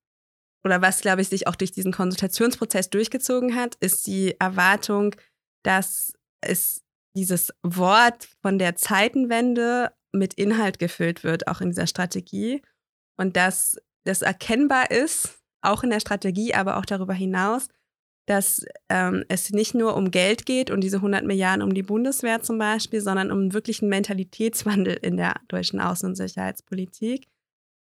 oder 0.64 0.82
was, 0.82 1.02
glaube 1.02 1.22
ich, 1.22 1.30
sich 1.30 1.48
auch 1.48 1.56
durch 1.56 1.72
diesen 1.72 1.92
Konsultationsprozess 1.92 2.90
durchgezogen 2.90 3.56
hat, 3.56 3.76
ist 3.76 4.08
die 4.08 4.40
Erwartung, 4.40 5.16
dass 5.64 6.14
es 6.42 6.82
dieses 7.16 7.54
Wort 7.62 8.28
von 8.42 8.58
der 8.58 8.76
Zeitenwende 8.76 9.92
mit 10.14 10.34
Inhalt 10.36 10.80
gefüllt 10.80 11.24
wird, 11.24 11.48
auch 11.48 11.62
in 11.62 11.70
dieser 11.70 11.88
Strategie. 11.88 12.62
Und 13.18 13.36
dass 13.36 13.78
das 14.06 14.22
erkennbar 14.22 14.92
ist, 14.92 15.40
auch 15.62 15.84
in 15.84 15.90
der 15.90 16.00
Strategie, 16.00 16.54
aber 16.54 16.78
auch 16.78 16.86
darüber 16.86 17.14
hinaus, 17.14 17.68
dass 18.26 18.66
ähm, 18.90 19.26
es 19.28 19.50
nicht 19.52 19.76
nur 19.76 19.96
um 19.96 20.12
Geld 20.12 20.46
geht 20.46 20.72
und 20.72 20.82
diese 20.82 20.98
100 20.98 21.26
Milliarden 21.26 21.62
um 21.62 21.74
die 21.74 21.84
Bundeswehr 21.84 22.42
zum 22.42 22.58
Beispiel, 22.58 23.02
sondern 23.02 23.32
um 23.32 23.50
einen 23.50 23.90
Mentalitätswandel 23.90 24.94
in 25.02 25.18
der 25.18 25.36
deutschen 25.50 25.82
Außen- 25.82 26.06
und 26.06 26.16
Sicherheitspolitik 26.16 27.28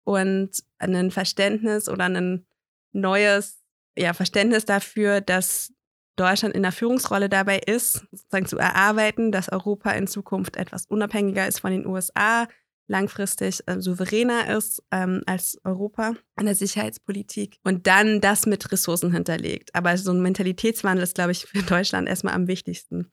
und 0.04 0.50
ein 0.78 1.10
Verständnis 1.10 1.88
oder 1.88 2.04
ein 2.04 2.46
neues 2.92 3.60
ja, 3.96 4.12
Verständnis 4.12 4.64
dafür, 4.64 5.20
dass 5.20 5.72
Deutschland 6.16 6.54
in 6.54 6.62
der 6.62 6.72
Führungsrolle 6.72 7.28
dabei 7.28 7.58
ist, 7.58 8.06
sozusagen 8.10 8.46
zu 8.46 8.58
erarbeiten, 8.58 9.32
dass 9.32 9.50
Europa 9.50 9.90
in 9.92 10.06
Zukunft 10.06 10.56
etwas 10.56 10.86
unabhängiger 10.86 11.46
ist 11.46 11.60
von 11.60 11.70
den 11.70 11.86
USA, 11.86 12.46
langfristig 12.90 13.60
äh, 13.66 13.80
souveräner 13.80 14.54
ist 14.56 14.82
ähm, 14.90 15.22
als 15.26 15.58
Europa 15.64 16.14
in 16.38 16.46
der 16.46 16.56
Sicherheitspolitik 16.56 17.58
und 17.62 17.86
dann 17.86 18.20
das 18.20 18.46
mit 18.46 18.70
Ressourcen 18.72 19.12
hinterlegt. 19.12 19.74
Aber 19.74 19.96
so 19.96 20.10
ein 20.10 20.20
Mentalitätswandel 20.20 21.04
ist, 21.04 21.14
glaube 21.14 21.32
ich, 21.32 21.46
für 21.46 21.62
Deutschland 21.62 22.08
erstmal 22.08 22.34
am 22.34 22.48
wichtigsten. 22.48 23.10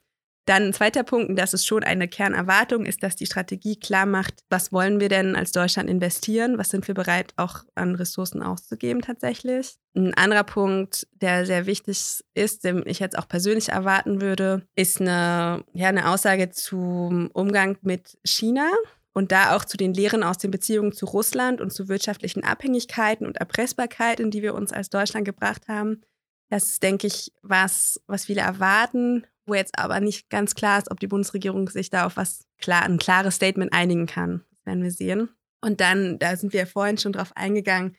Dann 0.47 0.63
ein 0.63 0.73
zweiter 0.73 1.03
Punkt, 1.03 1.27
und 1.27 1.35
das 1.35 1.53
ist 1.53 1.67
schon 1.67 1.83
eine 1.83 2.07
Kernerwartung, 2.07 2.85
ist, 2.85 3.03
dass 3.03 3.17
die 3.17 3.25
Strategie 3.25 3.75
klar 3.75 4.05
macht, 4.05 4.45
was 4.49 4.71
wollen 4.71 5.01
wir 5.01 5.09
denn 5.09 5.35
als 5.35 5.51
Deutschland 5.51 5.89
investieren, 5.89 6.57
was 6.57 6.69
sind 6.69 6.87
wir 6.87 6.95
bereit 6.95 7.33
auch 7.35 7.65
an 7.75 7.95
Ressourcen 7.95 8.41
auszugeben 8.41 9.01
tatsächlich. 9.01 9.75
Ein 9.93 10.13
anderer 10.13 10.45
Punkt, 10.45 11.05
der 11.11 11.45
sehr 11.45 11.65
wichtig 11.65 12.23
ist, 12.33 12.63
den 12.63 12.83
ich 12.85 12.99
jetzt 12.99 13.19
auch 13.19 13.27
persönlich 13.27 13.69
erwarten 13.69 14.21
würde, 14.21 14.65
ist 14.73 15.01
eine, 15.01 15.65
ja, 15.73 15.89
eine 15.89 16.07
Aussage 16.09 16.49
zum 16.49 17.29
Umgang 17.33 17.77
mit 17.81 18.17
China 18.23 18.71
und 19.11 19.33
da 19.33 19.53
auch 19.53 19.65
zu 19.65 19.75
den 19.75 19.93
Lehren 19.93 20.23
aus 20.23 20.37
den 20.37 20.51
Beziehungen 20.51 20.93
zu 20.93 21.07
Russland 21.07 21.59
und 21.59 21.73
zu 21.73 21.89
wirtschaftlichen 21.89 22.45
Abhängigkeiten 22.45 23.27
und 23.27 23.35
Erpressbarkeit, 23.35 24.21
in 24.21 24.31
die 24.31 24.43
wir 24.43 24.55
uns 24.55 24.71
als 24.71 24.89
Deutschland 24.89 25.25
gebracht 25.25 25.67
haben. 25.67 26.03
Das 26.49 26.69
ist, 26.69 26.83
denke 26.83 27.07
ich, 27.07 27.33
was, 27.41 27.99
was 28.07 28.25
viele 28.25 28.41
erwarten, 28.41 29.27
wo 29.47 29.55
jetzt 29.55 29.79
aber 29.79 29.99
nicht 29.99 30.29
ganz 30.29 30.53
klar 30.53 30.77
ist, 30.77 30.91
ob 30.91 30.99
die 30.99 31.07
Bundesregierung 31.07 31.69
sich 31.69 31.89
da 31.89 32.05
auf 32.05 32.17
was 32.17 32.45
klar, 32.59 32.83
ein 32.83 32.97
klares 32.97 33.35
Statement 33.35 33.73
einigen 33.73 34.05
kann. 34.05 34.43
Werden 34.65 34.83
wir 34.83 34.91
sehen. 34.91 35.29
Und 35.61 35.81
dann, 35.81 36.19
da 36.19 36.35
sind 36.35 36.53
wir 36.53 36.61
ja 36.61 36.65
vorhin 36.65 36.97
schon 36.97 37.13
drauf 37.13 37.31
eingegangen, 37.35 37.95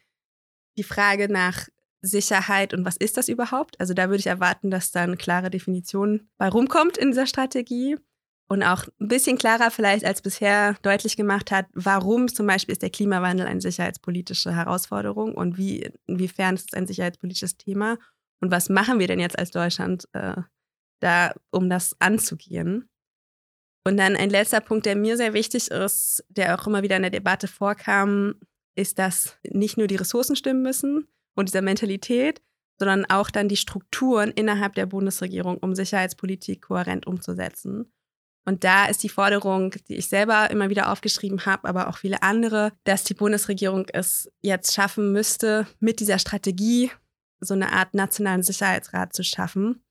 die 0.76 0.84
Frage 0.84 1.32
nach 1.32 1.66
Sicherheit 2.00 2.72
und 2.72 2.84
was 2.84 2.96
ist 2.96 3.16
das 3.16 3.28
überhaupt? 3.28 3.80
Also 3.80 3.94
da 3.94 4.08
würde 4.08 4.20
ich 4.20 4.28
erwarten, 4.28 4.70
dass 4.70 4.92
da 4.92 5.02
eine 5.02 5.16
klare 5.16 5.50
Definition 5.50 6.28
bei 6.38 6.48
rumkommt 6.48 6.96
in 6.96 7.10
dieser 7.10 7.26
Strategie 7.26 7.96
und 8.48 8.62
auch 8.62 8.84
ein 9.00 9.08
bisschen 9.08 9.36
klarer 9.36 9.70
vielleicht 9.70 10.04
als 10.04 10.22
bisher 10.22 10.74
deutlich 10.82 11.16
gemacht 11.16 11.50
hat, 11.50 11.66
warum 11.72 12.28
zum 12.28 12.46
Beispiel 12.46 12.72
ist 12.72 12.82
der 12.82 12.90
Klimawandel 12.90 13.46
eine 13.46 13.60
sicherheitspolitische 13.60 14.54
Herausforderung 14.54 15.34
und 15.34 15.58
wie, 15.58 15.90
inwiefern 16.06 16.54
ist 16.54 16.68
es 16.68 16.78
ein 16.78 16.86
sicherheitspolitisches 16.86 17.56
Thema 17.56 17.98
und 18.40 18.52
was 18.52 18.68
machen 18.68 19.00
wir 19.00 19.08
denn 19.08 19.20
jetzt 19.20 19.38
als 19.38 19.50
Deutschland 19.50 20.08
äh, 20.12 20.36
da, 21.00 21.32
um 21.50 21.68
das 21.68 21.96
anzugehen. 22.00 22.88
Und 23.84 23.96
dann 23.96 24.16
ein 24.16 24.30
letzter 24.30 24.60
Punkt, 24.60 24.86
der 24.86 24.96
mir 24.96 25.16
sehr 25.16 25.32
wichtig 25.32 25.70
ist, 25.70 26.24
der 26.28 26.58
auch 26.58 26.66
immer 26.66 26.82
wieder 26.82 26.96
in 26.96 27.02
der 27.02 27.10
Debatte 27.10 27.48
vorkam, 27.48 28.34
ist, 28.74 28.98
dass 28.98 29.38
nicht 29.42 29.76
nur 29.76 29.86
die 29.86 29.96
Ressourcen 29.96 30.36
stimmen 30.36 30.62
müssen 30.62 31.08
und 31.34 31.48
diese 31.48 31.62
Mentalität, 31.62 32.40
sondern 32.78 33.06
auch 33.06 33.30
dann 33.30 33.48
die 33.48 33.56
Strukturen 33.56 34.30
innerhalb 34.30 34.74
der 34.74 34.86
Bundesregierung, 34.86 35.58
um 35.58 35.74
Sicherheitspolitik 35.74 36.62
kohärent 36.62 37.06
umzusetzen. 37.06 37.92
Und 38.44 38.64
da 38.64 38.86
ist 38.86 39.02
die 39.02 39.10
Forderung, 39.10 39.74
die 39.88 39.96
ich 39.96 40.08
selber 40.08 40.50
immer 40.50 40.70
wieder 40.70 40.90
aufgeschrieben 40.90 41.44
habe, 41.44 41.68
aber 41.68 41.88
auch 41.88 41.98
viele 41.98 42.22
andere, 42.22 42.72
dass 42.84 43.04
die 43.04 43.14
Bundesregierung 43.14 43.86
es 43.92 44.30
jetzt 44.40 44.72
schaffen 44.72 45.12
müsste, 45.12 45.66
mit 45.80 46.00
dieser 46.00 46.18
Strategie 46.18 46.90
so 47.40 47.54
eine 47.54 47.72
Art 47.72 47.94
nationalen 47.94 48.42
Sicherheitsrat 48.42 49.12
zu 49.12 49.22
schaffen. 49.22 49.82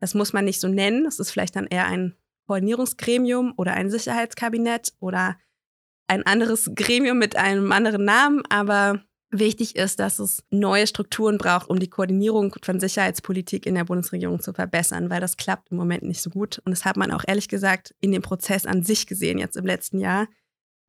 Das 0.00 0.14
muss 0.14 0.32
man 0.32 0.44
nicht 0.44 0.60
so 0.60 0.68
nennen. 0.68 1.04
Das 1.04 1.18
ist 1.18 1.30
vielleicht 1.30 1.56
dann 1.56 1.66
eher 1.66 1.86
ein 1.86 2.14
Koordinierungsgremium 2.46 3.54
oder 3.56 3.74
ein 3.74 3.90
Sicherheitskabinett 3.90 4.92
oder 4.98 5.36
ein 6.08 6.26
anderes 6.26 6.72
Gremium 6.74 7.18
mit 7.18 7.36
einem 7.36 7.70
anderen 7.70 8.04
Namen, 8.04 8.42
aber 8.48 9.04
wichtig 9.30 9.76
ist, 9.76 10.00
dass 10.00 10.18
es 10.18 10.42
neue 10.50 10.88
Strukturen 10.88 11.38
braucht, 11.38 11.70
um 11.70 11.78
die 11.78 11.88
Koordinierung 11.88 12.54
von 12.62 12.80
Sicherheitspolitik 12.80 13.66
in 13.66 13.76
der 13.76 13.84
Bundesregierung 13.84 14.40
zu 14.40 14.52
verbessern, 14.52 15.08
weil 15.10 15.20
das 15.20 15.36
klappt 15.36 15.70
im 15.70 15.76
Moment 15.76 16.02
nicht 16.02 16.20
so 16.20 16.30
gut. 16.30 16.60
Und 16.64 16.72
das 16.72 16.84
hat 16.84 16.96
man 16.96 17.12
auch 17.12 17.22
ehrlich 17.26 17.48
gesagt 17.48 17.94
in 18.00 18.10
dem 18.10 18.22
Prozess 18.22 18.66
an 18.66 18.82
sich 18.82 19.06
gesehen, 19.06 19.38
jetzt 19.38 19.56
im 19.56 19.66
letzten 19.66 20.00
Jahr, 20.00 20.26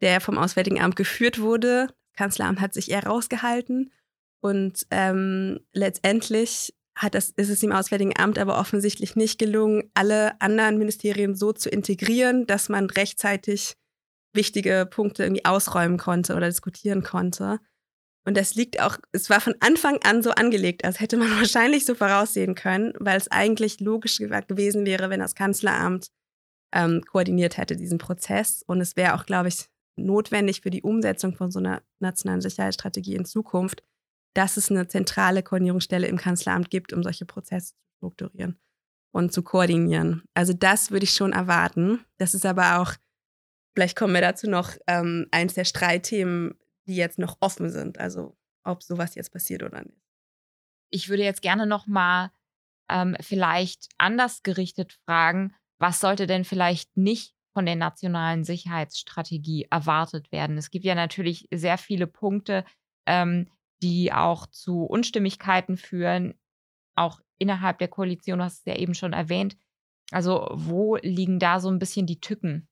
der 0.02 0.21
vom 0.21 0.39
Auswärtigen 0.39 0.82
Amt 0.82 0.95
geführt 0.95 1.39
wurde. 1.39 1.89
Kanzleramt 2.15 2.60
hat 2.60 2.74
sich 2.74 2.89
eher 2.89 3.06
rausgehalten. 3.06 3.91
Und 4.39 4.88
ähm, 4.89 5.60
letztendlich 5.71 6.74
hat 7.01 7.15
das, 7.15 7.31
ist 7.31 7.49
es 7.49 7.59
dem 7.59 7.71
Auswärtigen 7.71 8.15
Amt 8.15 8.37
aber 8.37 8.59
offensichtlich 8.59 9.15
nicht 9.15 9.39
gelungen, 9.39 9.89
alle 9.95 10.39
anderen 10.39 10.77
Ministerien 10.77 11.35
so 11.35 11.51
zu 11.51 11.69
integrieren, 11.69 12.45
dass 12.45 12.69
man 12.69 12.89
rechtzeitig 12.89 13.75
wichtige 14.33 14.87
Punkte 14.89 15.23
irgendwie 15.23 15.45
ausräumen 15.45 15.97
konnte 15.97 16.35
oder 16.35 16.47
diskutieren 16.47 17.01
konnte. 17.01 17.59
Und 18.23 18.37
das 18.37 18.53
liegt 18.53 18.79
auch, 18.79 18.97
es 19.13 19.31
war 19.31 19.41
von 19.41 19.55
Anfang 19.61 19.97
an 20.03 20.21
so 20.21 20.29
angelegt, 20.29 20.85
als 20.85 20.99
hätte 20.99 21.17
man 21.17 21.31
wahrscheinlich 21.37 21.85
so 21.85 21.95
voraussehen 21.95 22.53
können, 22.53 22.93
weil 22.99 23.17
es 23.17 23.31
eigentlich 23.31 23.79
logisch 23.79 24.17
gewesen 24.17 24.85
wäre, 24.85 25.09
wenn 25.09 25.19
das 25.19 25.33
Kanzleramt 25.33 26.07
ähm, 26.71 27.01
koordiniert 27.09 27.57
hätte, 27.57 27.75
diesen 27.75 27.97
Prozess. 27.97 28.63
Und 28.67 28.79
es 28.79 28.95
wäre 28.95 29.15
auch, 29.15 29.25
glaube 29.25 29.47
ich, 29.49 29.65
notwendig 29.97 30.61
für 30.61 30.69
die 30.69 30.83
Umsetzung 30.83 31.35
von 31.35 31.49
so 31.51 31.59
einer 31.59 31.81
nationalen 31.99 32.41
Sicherheitsstrategie 32.41 33.15
in 33.15 33.25
Zukunft, 33.25 33.83
dass 34.33 34.57
es 34.57 34.69
eine 34.71 34.87
zentrale 34.87 35.43
Koordinierungsstelle 35.43 36.07
im 36.07 36.17
Kanzleramt 36.17 36.69
gibt, 36.69 36.93
um 36.93 37.03
solche 37.03 37.25
Prozesse 37.25 37.73
zu 37.73 37.81
strukturieren 37.97 38.59
und 39.11 39.33
zu 39.33 39.43
koordinieren. 39.43 40.23
Also 40.33 40.53
das 40.53 40.91
würde 40.91 41.03
ich 41.03 41.13
schon 41.13 41.33
erwarten. 41.33 42.03
Das 42.17 42.33
ist 42.33 42.45
aber 42.45 42.79
auch, 42.79 42.93
vielleicht 43.75 43.97
kommen 43.97 44.13
wir 44.13 44.21
dazu 44.21 44.49
noch, 44.49 44.71
ähm, 44.87 45.27
eins 45.31 45.53
der 45.53 45.65
Streitthemen, 45.65 46.55
die 46.87 46.95
jetzt 46.95 47.19
noch 47.19 47.37
offen 47.41 47.69
sind. 47.69 47.99
Also 47.99 48.37
ob 48.63 48.83
sowas 48.83 49.15
jetzt 49.15 49.31
passiert 49.31 49.63
oder 49.63 49.83
nicht. 49.83 50.01
Ich 50.89 51.09
würde 51.09 51.23
jetzt 51.23 51.41
gerne 51.41 51.65
noch 51.65 51.87
mal 51.87 52.31
ähm, 52.89 53.15
vielleicht 53.21 53.87
anders 53.97 54.43
gerichtet 54.43 54.93
fragen, 55.05 55.53
was 55.79 55.99
sollte 55.99 56.27
denn 56.27 56.43
vielleicht 56.43 56.95
nicht 56.95 57.33
von 57.53 57.65
der 57.65 57.75
nationalen 57.75 58.43
Sicherheitsstrategie 58.43 59.67
erwartet 59.71 60.31
werden? 60.31 60.57
Es 60.57 60.69
gibt 60.69 60.85
ja 60.85 60.95
natürlich 60.95 61.47
sehr 61.51 61.77
viele 61.77 62.07
Punkte, 62.07 62.65
ähm, 63.07 63.49
die 63.81 64.11
auch 64.13 64.47
zu 64.47 64.83
Unstimmigkeiten 64.83 65.77
führen, 65.77 66.35
auch 66.95 67.19
innerhalb 67.37 67.79
der 67.79 67.87
Koalition, 67.87 68.39
du 68.39 68.45
hast 68.45 68.59
es 68.59 68.65
ja 68.65 68.75
eben 68.75 68.93
schon 68.93 69.13
erwähnt. 69.13 69.57
Also 70.11 70.47
wo 70.53 70.97
liegen 70.97 71.39
da 71.39 71.59
so 71.59 71.69
ein 71.69 71.79
bisschen 71.79 72.05
die 72.05 72.19
Tücken? 72.19 72.67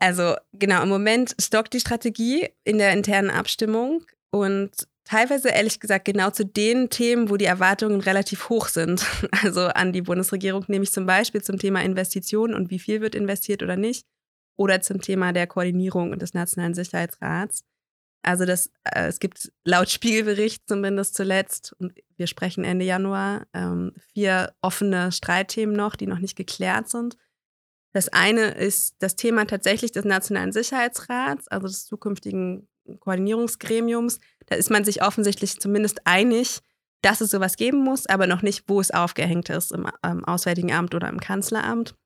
Also 0.00 0.34
genau, 0.52 0.82
im 0.82 0.88
Moment 0.88 1.34
stockt 1.38 1.74
die 1.74 1.80
Strategie 1.80 2.48
in 2.64 2.78
der 2.78 2.92
internen 2.92 3.30
Abstimmung 3.30 4.04
und 4.30 4.88
teilweise 5.04 5.48
ehrlich 5.50 5.80
gesagt 5.80 6.04
genau 6.04 6.30
zu 6.30 6.44
den 6.44 6.88
Themen, 6.88 7.30
wo 7.30 7.36
die 7.36 7.44
Erwartungen 7.44 8.00
relativ 8.00 8.48
hoch 8.48 8.68
sind. 8.68 9.04
Also 9.42 9.66
an 9.66 9.92
die 9.92 10.02
Bundesregierung, 10.02 10.64
nämlich 10.68 10.92
zum 10.92 11.06
Beispiel 11.06 11.42
zum 11.42 11.58
Thema 11.58 11.82
Investitionen 11.82 12.54
und 12.54 12.70
wie 12.70 12.78
viel 12.78 13.00
wird 13.00 13.14
investiert 13.14 13.62
oder 13.62 13.76
nicht. 13.76 14.06
Oder 14.56 14.82
zum 14.82 15.00
Thema 15.00 15.32
der 15.32 15.46
Koordinierung 15.46 16.12
und 16.12 16.20
des 16.20 16.34
Nationalen 16.34 16.74
Sicherheitsrats. 16.74 17.64
Also 18.22 18.44
das, 18.44 18.70
äh, 18.84 19.06
es 19.06 19.18
gibt 19.18 19.52
laut 19.64 19.88
Spiegelbericht 19.90 20.68
zumindest 20.68 21.14
zuletzt, 21.14 21.74
und 21.78 21.94
wir 22.16 22.26
sprechen 22.26 22.64
Ende 22.64 22.84
Januar, 22.84 23.46
ähm, 23.54 23.92
vier 24.12 24.52
offene 24.60 25.12
Streitthemen 25.12 25.74
noch, 25.74 25.96
die 25.96 26.06
noch 26.06 26.18
nicht 26.18 26.36
geklärt 26.36 26.88
sind. 26.88 27.16
Das 27.92 28.08
eine 28.08 28.52
ist 28.52 28.94
das 29.00 29.16
Thema 29.16 29.46
tatsächlich 29.46 29.90
des 29.92 30.04
Nationalen 30.04 30.52
Sicherheitsrats, 30.52 31.48
also 31.48 31.66
des 31.66 31.86
zukünftigen 31.86 32.68
Koordinierungsgremiums. 33.00 34.20
Da 34.46 34.54
ist 34.54 34.70
man 34.70 34.84
sich 34.84 35.02
offensichtlich 35.02 35.58
zumindest 35.58 36.06
einig, 36.06 36.60
dass 37.02 37.20
es 37.20 37.30
sowas 37.30 37.56
geben 37.56 37.82
muss, 37.82 38.06
aber 38.06 38.26
noch 38.26 38.42
nicht, 38.42 38.64
wo 38.68 38.80
es 38.80 38.90
aufgehängt 38.90 39.48
ist, 39.48 39.72
im, 39.72 39.88
im 40.02 40.24
Auswärtigen 40.24 40.72
Amt 40.72 40.94
oder 40.94 41.08
im 41.08 41.18
Kanzleramt. 41.18 41.96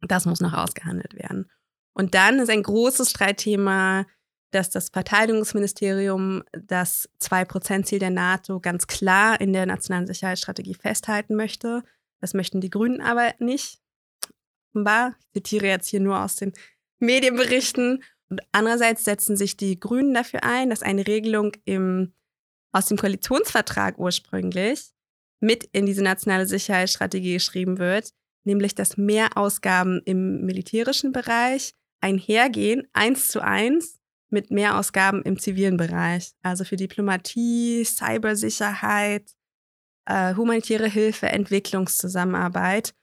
Das 0.00 0.24
muss 0.24 0.40
noch 0.40 0.54
ausgehandelt 0.54 1.14
werden. 1.14 1.50
Und 1.92 2.14
dann 2.14 2.38
ist 2.38 2.50
ein 2.50 2.62
großes 2.62 3.10
Streitthema 3.10 4.06
dass 4.50 4.70
das 4.70 4.88
Verteidigungsministerium 4.88 6.42
das 6.52 7.08
2%-Ziel 7.20 7.98
der 7.98 8.10
NATO 8.10 8.60
ganz 8.60 8.86
klar 8.86 9.40
in 9.40 9.52
der 9.52 9.66
nationalen 9.66 10.06
Sicherheitsstrategie 10.06 10.74
festhalten 10.74 11.36
möchte. 11.36 11.82
Das 12.20 12.34
möchten 12.34 12.60
die 12.60 12.70
Grünen 12.70 13.00
aber 13.00 13.34
nicht. 13.38 13.78
Offenbar, 14.72 15.16
ich 15.20 15.42
zitiere 15.42 15.66
jetzt 15.66 15.88
hier 15.88 16.00
nur 16.00 16.22
aus 16.22 16.36
den 16.36 16.52
Medienberichten. 16.98 18.02
Und 18.28 18.40
andererseits 18.52 19.04
setzen 19.04 19.36
sich 19.36 19.56
die 19.56 19.78
Grünen 19.78 20.14
dafür 20.14 20.44
ein, 20.44 20.70
dass 20.70 20.82
eine 20.82 21.06
Regelung 21.06 21.52
im, 21.64 22.12
aus 22.72 22.86
dem 22.86 22.96
Koalitionsvertrag 22.96 23.98
ursprünglich 23.98 24.92
mit 25.40 25.64
in 25.64 25.86
diese 25.86 26.02
nationale 26.02 26.46
Sicherheitsstrategie 26.46 27.34
geschrieben 27.34 27.78
wird, 27.78 28.10
nämlich 28.44 28.74
dass 28.74 28.96
mehr 28.96 29.36
Ausgaben 29.36 30.00
im 30.04 30.44
militärischen 30.44 31.12
Bereich 31.12 31.74
einhergehen, 32.00 32.86
eins 32.92 33.28
zu 33.28 33.42
eins, 33.42 33.99
mit 34.30 34.50
Mehrausgaben 34.50 35.22
im 35.22 35.38
zivilen 35.38 35.76
Bereich, 35.76 36.32
also 36.42 36.64
für 36.64 36.76
Diplomatie, 36.76 37.84
Cybersicherheit, 37.84 39.34
äh, 40.06 40.34
humanitäre 40.34 40.88
Hilfe, 40.88 41.28
Entwicklungszusammenarbeit. 41.28 42.94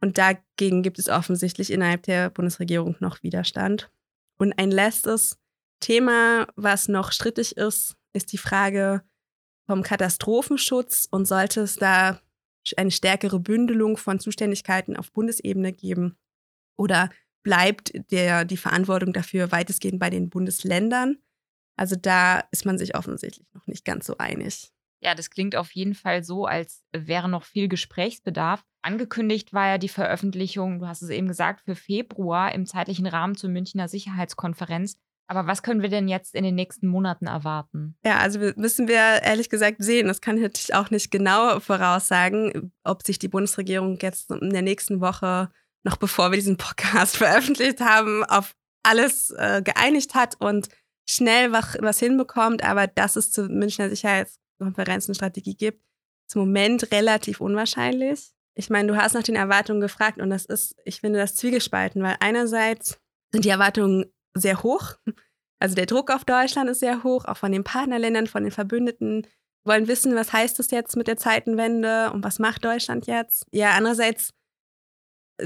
Und 0.00 0.18
dagegen 0.18 0.82
gibt 0.82 0.98
es 0.98 1.08
offensichtlich 1.08 1.70
innerhalb 1.70 2.02
der 2.02 2.30
Bundesregierung 2.30 2.96
noch 3.00 3.22
Widerstand. 3.22 3.90
Und 4.38 4.58
ein 4.58 4.70
letztes 4.70 5.38
Thema, 5.80 6.46
was 6.56 6.88
noch 6.88 7.12
strittig 7.12 7.56
ist, 7.56 7.96
ist 8.12 8.32
die 8.32 8.38
Frage 8.38 9.02
vom 9.66 9.82
Katastrophenschutz 9.82 11.06
und 11.10 11.26
sollte 11.26 11.62
es 11.62 11.76
da 11.76 12.20
eine 12.76 12.90
stärkere 12.90 13.38
Bündelung 13.38 13.96
von 13.96 14.20
Zuständigkeiten 14.20 14.96
auf 14.96 15.12
Bundesebene 15.12 15.72
geben 15.72 16.16
oder 16.76 17.10
bleibt 17.42 17.92
der, 18.10 18.44
die 18.44 18.56
Verantwortung 18.56 19.12
dafür 19.12 19.52
weitestgehend 19.52 19.98
bei 19.98 20.10
den 20.10 20.30
Bundesländern. 20.30 21.18
Also 21.76 21.96
da 21.96 22.40
ist 22.50 22.64
man 22.64 22.78
sich 22.78 22.96
offensichtlich 22.96 23.46
noch 23.54 23.66
nicht 23.66 23.84
ganz 23.84 24.06
so 24.06 24.18
einig. 24.18 24.72
Ja, 25.00 25.16
das 25.16 25.30
klingt 25.30 25.56
auf 25.56 25.72
jeden 25.72 25.94
Fall 25.94 26.22
so, 26.22 26.46
als 26.46 26.84
wäre 26.92 27.28
noch 27.28 27.44
viel 27.44 27.66
Gesprächsbedarf. 27.66 28.64
Angekündigt 28.82 29.52
war 29.52 29.66
ja 29.66 29.78
die 29.78 29.88
Veröffentlichung, 29.88 30.78
du 30.78 30.86
hast 30.86 31.02
es 31.02 31.10
eben 31.10 31.26
gesagt, 31.26 31.62
für 31.62 31.74
Februar 31.74 32.54
im 32.54 32.66
zeitlichen 32.66 33.06
Rahmen 33.06 33.36
zur 33.36 33.50
Münchner 33.50 33.88
Sicherheitskonferenz. 33.88 34.96
Aber 35.26 35.46
was 35.46 35.62
können 35.62 35.82
wir 35.82 35.88
denn 35.88 36.08
jetzt 36.08 36.34
in 36.34 36.44
den 36.44 36.54
nächsten 36.54 36.86
Monaten 36.86 37.26
erwarten? 37.26 37.96
Ja, 38.04 38.18
also 38.18 38.38
müssen 38.56 38.86
wir 38.86 39.22
ehrlich 39.22 39.48
gesagt 39.48 39.82
sehen. 39.82 40.06
Das 40.06 40.20
kann 40.20 40.36
ich 40.36 40.42
natürlich 40.42 40.74
auch 40.74 40.90
nicht 40.90 41.10
genau 41.10 41.58
voraussagen, 41.58 42.72
ob 42.84 43.04
sich 43.04 43.18
die 43.18 43.28
Bundesregierung 43.28 43.98
jetzt 44.00 44.30
in 44.30 44.50
der 44.50 44.62
nächsten 44.62 45.00
Woche 45.00 45.50
noch 45.84 45.96
bevor 45.96 46.30
wir 46.30 46.36
diesen 46.36 46.56
Podcast 46.56 47.16
veröffentlicht 47.18 47.80
haben, 47.80 48.24
auf 48.24 48.54
alles 48.82 49.30
äh, 49.30 49.62
geeinigt 49.62 50.14
hat 50.14 50.36
und 50.40 50.68
schnell 51.08 51.52
was, 51.52 51.76
was 51.80 51.98
hinbekommt, 51.98 52.64
aber 52.64 52.86
dass 52.86 53.16
es 53.16 53.30
zur 53.32 53.48
Münchner 53.48 53.88
Sicherheitskonferenz 53.88 55.08
eine 55.08 55.14
Strategie 55.14 55.54
gibt, 55.54 55.82
ist 56.28 56.36
im 56.36 56.42
Moment 56.42 56.90
relativ 56.92 57.40
unwahrscheinlich. 57.40 58.32
Ich 58.54 58.70
meine, 58.70 58.88
du 58.88 58.96
hast 58.96 59.14
nach 59.14 59.22
den 59.22 59.36
Erwartungen 59.36 59.80
gefragt 59.80 60.20
und 60.20 60.30
das 60.30 60.44
ist, 60.44 60.74
ich 60.84 61.00
finde 61.00 61.18
das 61.18 61.36
zwiegespalten, 61.36 62.02
weil 62.02 62.16
einerseits 62.20 62.98
sind 63.32 63.44
die 63.44 63.50
Erwartungen 63.50 64.06
sehr 64.34 64.62
hoch. 64.62 64.96
Also 65.58 65.74
der 65.76 65.86
Druck 65.86 66.10
auf 66.10 66.24
Deutschland 66.24 66.68
ist 66.68 66.80
sehr 66.80 67.04
hoch, 67.04 67.24
auch 67.24 67.36
von 67.36 67.52
den 67.52 67.64
Partnerländern, 67.64 68.26
von 68.26 68.42
den 68.42 68.50
Verbündeten 68.50 69.26
wollen 69.64 69.86
wissen, 69.86 70.14
was 70.16 70.32
heißt 70.32 70.58
das 70.58 70.72
jetzt 70.72 70.96
mit 70.96 71.06
der 71.06 71.16
Zeitenwende 71.16 72.10
und 72.12 72.24
was 72.24 72.40
macht 72.40 72.64
Deutschland 72.64 73.06
jetzt? 73.06 73.46
Ja, 73.52 73.70
andererseits 73.76 74.30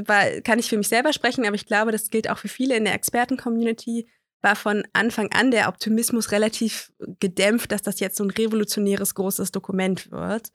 war, 0.07 0.41
kann 0.43 0.59
ich 0.59 0.69
für 0.69 0.77
mich 0.77 0.89
selber 0.89 1.13
sprechen, 1.13 1.47
aber 1.47 1.55
ich 1.55 1.67
glaube, 1.67 1.93
das 1.93 2.11
gilt 2.11 2.29
auch 2.29 2.39
für 2.39 2.49
viele 2.49 2.77
in 2.77 2.85
der 2.85 2.95
Experten-Community, 2.95 4.09
war 4.43 4.57
von 4.57 4.85
Anfang 4.93 5.33
an 5.33 5.51
der 5.51 5.69
Optimismus 5.69 6.31
relativ 6.31 6.93
gedämpft, 7.21 7.73
dass 7.73 7.83
das 7.83 8.01
jetzt 8.01 8.17
so 8.17 8.25
ein 8.25 8.31
revolutionäres 8.31 9.15
großes 9.15 9.51
Dokument 9.51 10.11
wird. 10.11 10.53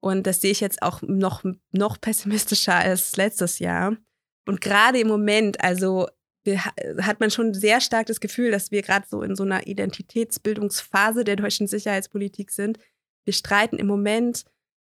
Und 0.00 0.26
das 0.26 0.40
sehe 0.40 0.52
ich 0.52 0.60
jetzt 0.60 0.82
auch 0.82 1.02
noch, 1.02 1.42
noch 1.72 2.00
pessimistischer 2.00 2.76
als 2.76 3.16
letztes 3.16 3.58
Jahr. 3.58 3.96
Und 4.46 4.60
gerade 4.60 5.00
im 5.00 5.08
Moment, 5.08 5.62
also 5.62 6.06
hat 7.00 7.20
man 7.20 7.30
schon 7.30 7.52
sehr 7.52 7.80
stark 7.80 8.06
das 8.06 8.20
Gefühl, 8.20 8.50
dass 8.50 8.70
wir 8.70 8.80
gerade 8.80 9.06
so 9.06 9.22
in 9.22 9.36
so 9.36 9.42
einer 9.42 9.66
Identitätsbildungsphase 9.66 11.24
der 11.24 11.36
deutschen 11.36 11.66
Sicherheitspolitik 11.66 12.50
sind. 12.50 12.78
Wir 13.24 13.34
streiten 13.34 13.76
im 13.76 13.86
Moment 13.86 14.44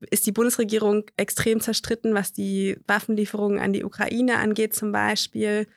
ist 0.10 0.26
die 0.26 0.32
Bundesregierung 0.32 1.06
extrem 1.18 1.60
zerstritten, 1.60 2.14
was 2.14 2.34
die 2.34 2.78
Waffenlieferungen 2.88 3.60
an 3.60 3.74
die 3.74 3.84
Ukraine 3.84 4.38
angeht 4.38 4.74
zum 4.74 4.92
Beispiel. 4.92 5.68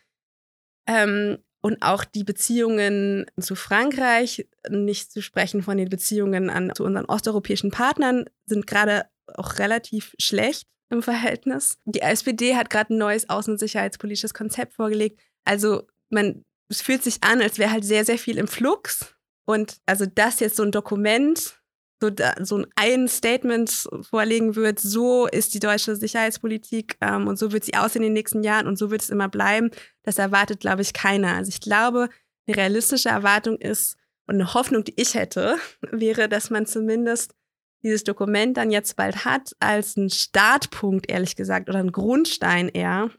Ähm, 0.86 1.38
und 1.62 1.82
auch 1.82 2.04
die 2.04 2.22
Beziehungen 2.22 3.26
zu 3.40 3.56
Frankreich, 3.56 4.48
nicht 4.68 5.10
zu 5.10 5.20
sprechen 5.20 5.62
von 5.62 5.76
den 5.76 5.88
Beziehungen 5.88 6.48
an, 6.48 6.70
zu 6.74 6.84
unseren 6.84 7.06
osteuropäischen 7.06 7.70
Partnern, 7.70 8.26
sind 8.44 8.66
gerade 8.66 9.06
auch 9.34 9.58
relativ 9.58 10.14
schlecht 10.18 10.68
im 10.90 11.02
Verhältnis. 11.02 11.78
Die 11.84 12.02
SPD 12.02 12.54
hat 12.54 12.70
gerade 12.70 12.94
ein 12.94 12.98
neues 12.98 13.28
außen- 13.28 13.50
und 13.50 13.58
sicherheitspolitisches 13.58 14.32
Konzept 14.32 14.74
vorgelegt. 14.74 15.20
Also 15.44 15.88
man 16.08 16.44
es 16.68 16.80
fühlt 16.80 17.02
sich 17.02 17.22
an, 17.22 17.40
als 17.40 17.58
wäre 17.58 17.70
halt 17.70 17.84
sehr, 17.84 18.04
sehr 18.04 18.18
viel 18.18 18.38
im 18.38 18.48
Flux. 18.48 19.14
Und 19.46 19.78
also 19.86 20.06
das 20.06 20.40
jetzt 20.40 20.56
so 20.56 20.64
ein 20.64 20.72
Dokument, 20.72 21.60
so, 22.00 22.10
so 22.42 22.64
ein 22.76 23.08
Statement 23.08 23.88
vorlegen 24.02 24.54
wird, 24.54 24.78
so 24.78 25.26
ist 25.26 25.54
die 25.54 25.60
deutsche 25.60 25.96
Sicherheitspolitik 25.96 26.96
ähm, 27.00 27.26
und 27.26 27.38
so 27.38 27.52
wird 27.52 27.64
sie 27.64 27.74
aussehen 27.74 28.02
in 28.02 28.08
den 28.08 28.12
nächsten 28.14 28.42
Jahren 28.42 28.66
und 28.66 28.76
so 28.78 28.90
wird 28.90 29.02
es 29.02 29.10
immer 29.10 29.28
bleiben, 29.28 29.70
das 30.02 30.18
erwartet, 30.18 30.60
glaube 30.60 30.82
ich, 30.82 30.92
keiner. 30.92 31.34
Also 31.34 31.48
ich 31.48 31.60
glaube, 31.60 32.08
eine 32.46 32.56
realistische 32.56 33.08
Erwartung 33.08 33.56
ist 33.58 33.96
und 34.26 34.36
eine 34.36 34.54
Hoffnung, 34.54 34.84
die 34.84 35.00
ich 35.00 35.14
hätte, 35.14 35.56
wäre, 35.90 36.28
dass 36.28 36.50
man 36.50 36.66
zumindest 36.66 37.34
dieses 37.82 38.04
Dokument 38.04 38.56
dann 38.56 38.70
jetzt 38.70 38.96
bald 38.96 39.24
hat, 39.24 39.52
als 39.60 39.96
einen 39.96 40.10
Startpunkt, 40.10 41.10
ehrlich 41.10 41.36
gesagt, 41.36 41.68
oder 41.68 41.78
einen 41.78 41.92
Grundstein 41.92 42.68
eher 42.68 43.10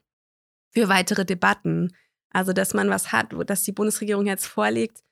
für 0.72 0.90
weitere 0.90 1.26
Debatten. 1.26 1.96
Also, 2.32 2.54
dass 2.54 2.74
man 2.74 2.90
was 2.90 3.12
hat, 3.12 3.34
dass 3.48 3.64
die 3.64 3.72
Bundesregierung 3.72 4.26
jetzt 4.26 4.46
vorlegt 4.46 5.04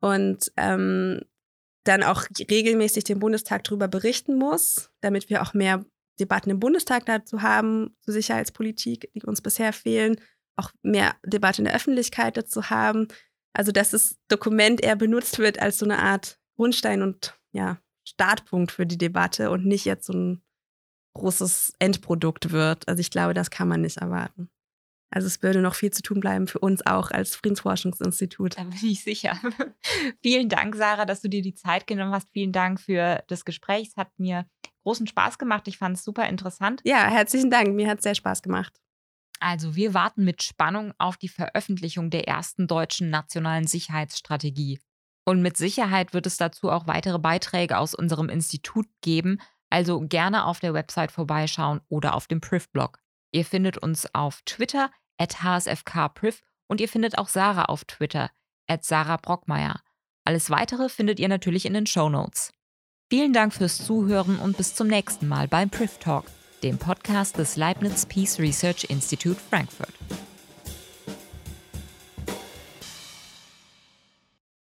und 0.00 0.52
ähm, 0.56 1.22
dann 1.84 2.02
auch 2.02 2.24
regelmäßig 2.38 3.04
den 3.04 3.18
Bundestag 3.18 3.64
darüber 3.64 3.88
berichten 3.88 4.36
muss, 4.36 4.90
damit 5.00 5.28
wir 5.30 5.42
auch 5.42 5.54
mehr 5.54 5.84
Debatten 6.20 6.50
im 6.50 6.60
Bundestag 6.60 7.06
dazu 7.06 7.42
haben, 7.42 7.96
zur 8.00 8.14
Sicherheitspolitik, 8.14 9.10
die 9.14 9.22
uns 9.22 9.40
bisher 9.40 9.72
fehlen, 9.72 10.16
auch 10.56 10.70
mehr 10.82 11.16
Debatte 11.24 11.62
in 11.62 11.64
der 11.64 11.74
Öffentlichkeit 11.74 12.36
dazu 12.36 12.70
haben. 12.70 13.08
Also, 13.52 13.72
dass 13.72 13.90
das 13.90 14.16
Dokument 14.28 14.82
eher 14.82 14.96
benutzt 14.96 15.38
wird 15.38 15.60
als 15.60 15.78
so 15.78 15.84
eine 15.84 15.98
Art 15.98 16.38
Grundstein 16.56 17.02
und 17.02 17.38
ja, 17.52 17.78
Startpunkt 18.06 18.72
für 18.72 18.86
die 18.86 18.98
Debatte 18.98 19.50
und 19.50 19.66
nicht 19.66 19.84
jetzt 19.84 20.06
so 20.06 20.12
ein 20.12 20.42
großes 21.14 21.74
Endprodukt 21.78 22.52
wird. 22.52 22.88
Also 22.88 23.00
ich 23.00 23.10
glaube, 23.10 23.34
das 23.34 23.50
kann 23.50 23.68
man 23.68 23.82
nicht 23.82 23.98
erwarten. 23.98 24.50
Also 25.14 25.26
es 25.26 25.42
würde 25.42 25.60
noch 25.60 25.74
viel 25.74 25.90
zu 25.90 26.00
tun 26.00 26.20
bleiben 26.20 26.46
für 26.46 26.58
uns 26.58 26.84
auch 26.86 27.10
als 27.10 27.36
Friedensforschungsinstitut. 27.36 28.56
Da 28.56 28.64
bin 28.64 28.78
ich 28.82 29.04
sicher. 29.04 29.38
Vielen 30.22 30.48
Dank, 30.48 30.74
Sarah, 30.74 31.04
dass 31.04 31.20
du 31.20 31.28
dir 31.28 31.42
die 31.42 31.54
Zeit 31.54 31.86
genommen 31.86 32.12
hast. 32.12 32.30
Vielen 32.32 32.52
Dank 32.52 32.80
für 32.80 33.22
das 33.28 33.44
Gespräch. 33.44 33.88
Es 33.88 33.96
hat 33.98 34.08
mir 34.16 34.46
großen 34.84 35.06
Spaß 35.06 35.36
gemacht. 35.36 35.68
Ich 35.68 35.76
fand 35.76 35.98
es 35.98 36.04
super 36.04 36.26
interessant. 36.30 36.80
Ja, 36.84 37.08
herzlichen 37.10 37.50
Dank. 37.50 37.74
Mir 37.74 37.88
hat 37.88 37.98
es 37.98 38.04
sehr 38.04 38.14
Spaß 38.14 38.40
gemacht. 38.40 38.80
Also 39.38 39.76
wir 39.76 39.92
warten 39.92 40.24
mit 40.24 40.42
Spannung 40.42 40.94
auf 40.96 41.18
die 41.18 41.28
Veröffentlichung 41.28 42.08
der 42.08 42.26
ersten 42.26 42.66
deutschen 42.66 43.10
nationalen 43.10 43.66
Sicherheitsstrategie. 43.66 44.80
Und 45.26 45.42
mit 45.42 45.58
Sicherheit 45.58 46.14
wird 46.14 46.26
es 46.26 46.38
dazu 46.38 46.70
auch 46.70 46.86
weitere 46.86 47.18
Beiträge 47.18 47.76
aus 47.76 47.94
unserem 47.94 48.30
Institut 48.30 48.86
geben, 49.02 49.40
also 49.68 50.00
gerne 50.00 50.46
auf 50.46 50.60
der 50.60 50.72
Website 50.72 51.12
vorbeischauen 51.12 51.82
oder 51.88 52.14
auf 52.14 52.28
dem 52.28 52.40
Priv-Blog. 52.40 52.98
Ihr 53.30 53.44
findet 53.44 53.78
uns 53.78 54.14
auf 54.14 54.42
Twitter 54.42 54.90
at 55.22 55.42
hsfkpriv 55.42 56.42
und 56.66 56.80
ihr 56.80 56.88
findet 56.88 57.16
auch 57.16 57.28
Sarah 57.28 57.66
auf 57.66 57.84
Twitter 57.84 58.30
at 58.66 58.84
Sarah 58.84 59.16
Brockmeier. 59.16 59.80
Alles 60.24 60.50
weitere 60.50 60.88
findet 60.88 61.20
ihr 61.20 61.28
natürlich 61.28 61.66
in 61.66 61.74
den 61.74 61.86
Show 61.86 62.08
Notes. 62.08 62.52
Vielen 63.08 63.32
Dank 63.32 63.52
fürs 63.52 63.84
Zuhören 63.84 64.38
und 64.38 64.56
bis 64.56 64.74
zum 64.74 64.88
nächsten 64.88 65.28
Mal 65.28 65.46
beim 65.46 65.70
Priv 65.70 65.98
Talk, 65.98 66.24
dem 66.62 66.78
Podcast 66.78 67.38
des 67.38 67.56
Leibniz 67.56 68.06
Peace 68.06 68.38
Research 68.38 68.84
Institute 68.88 69.40
Frankfurt. 69.50 69.92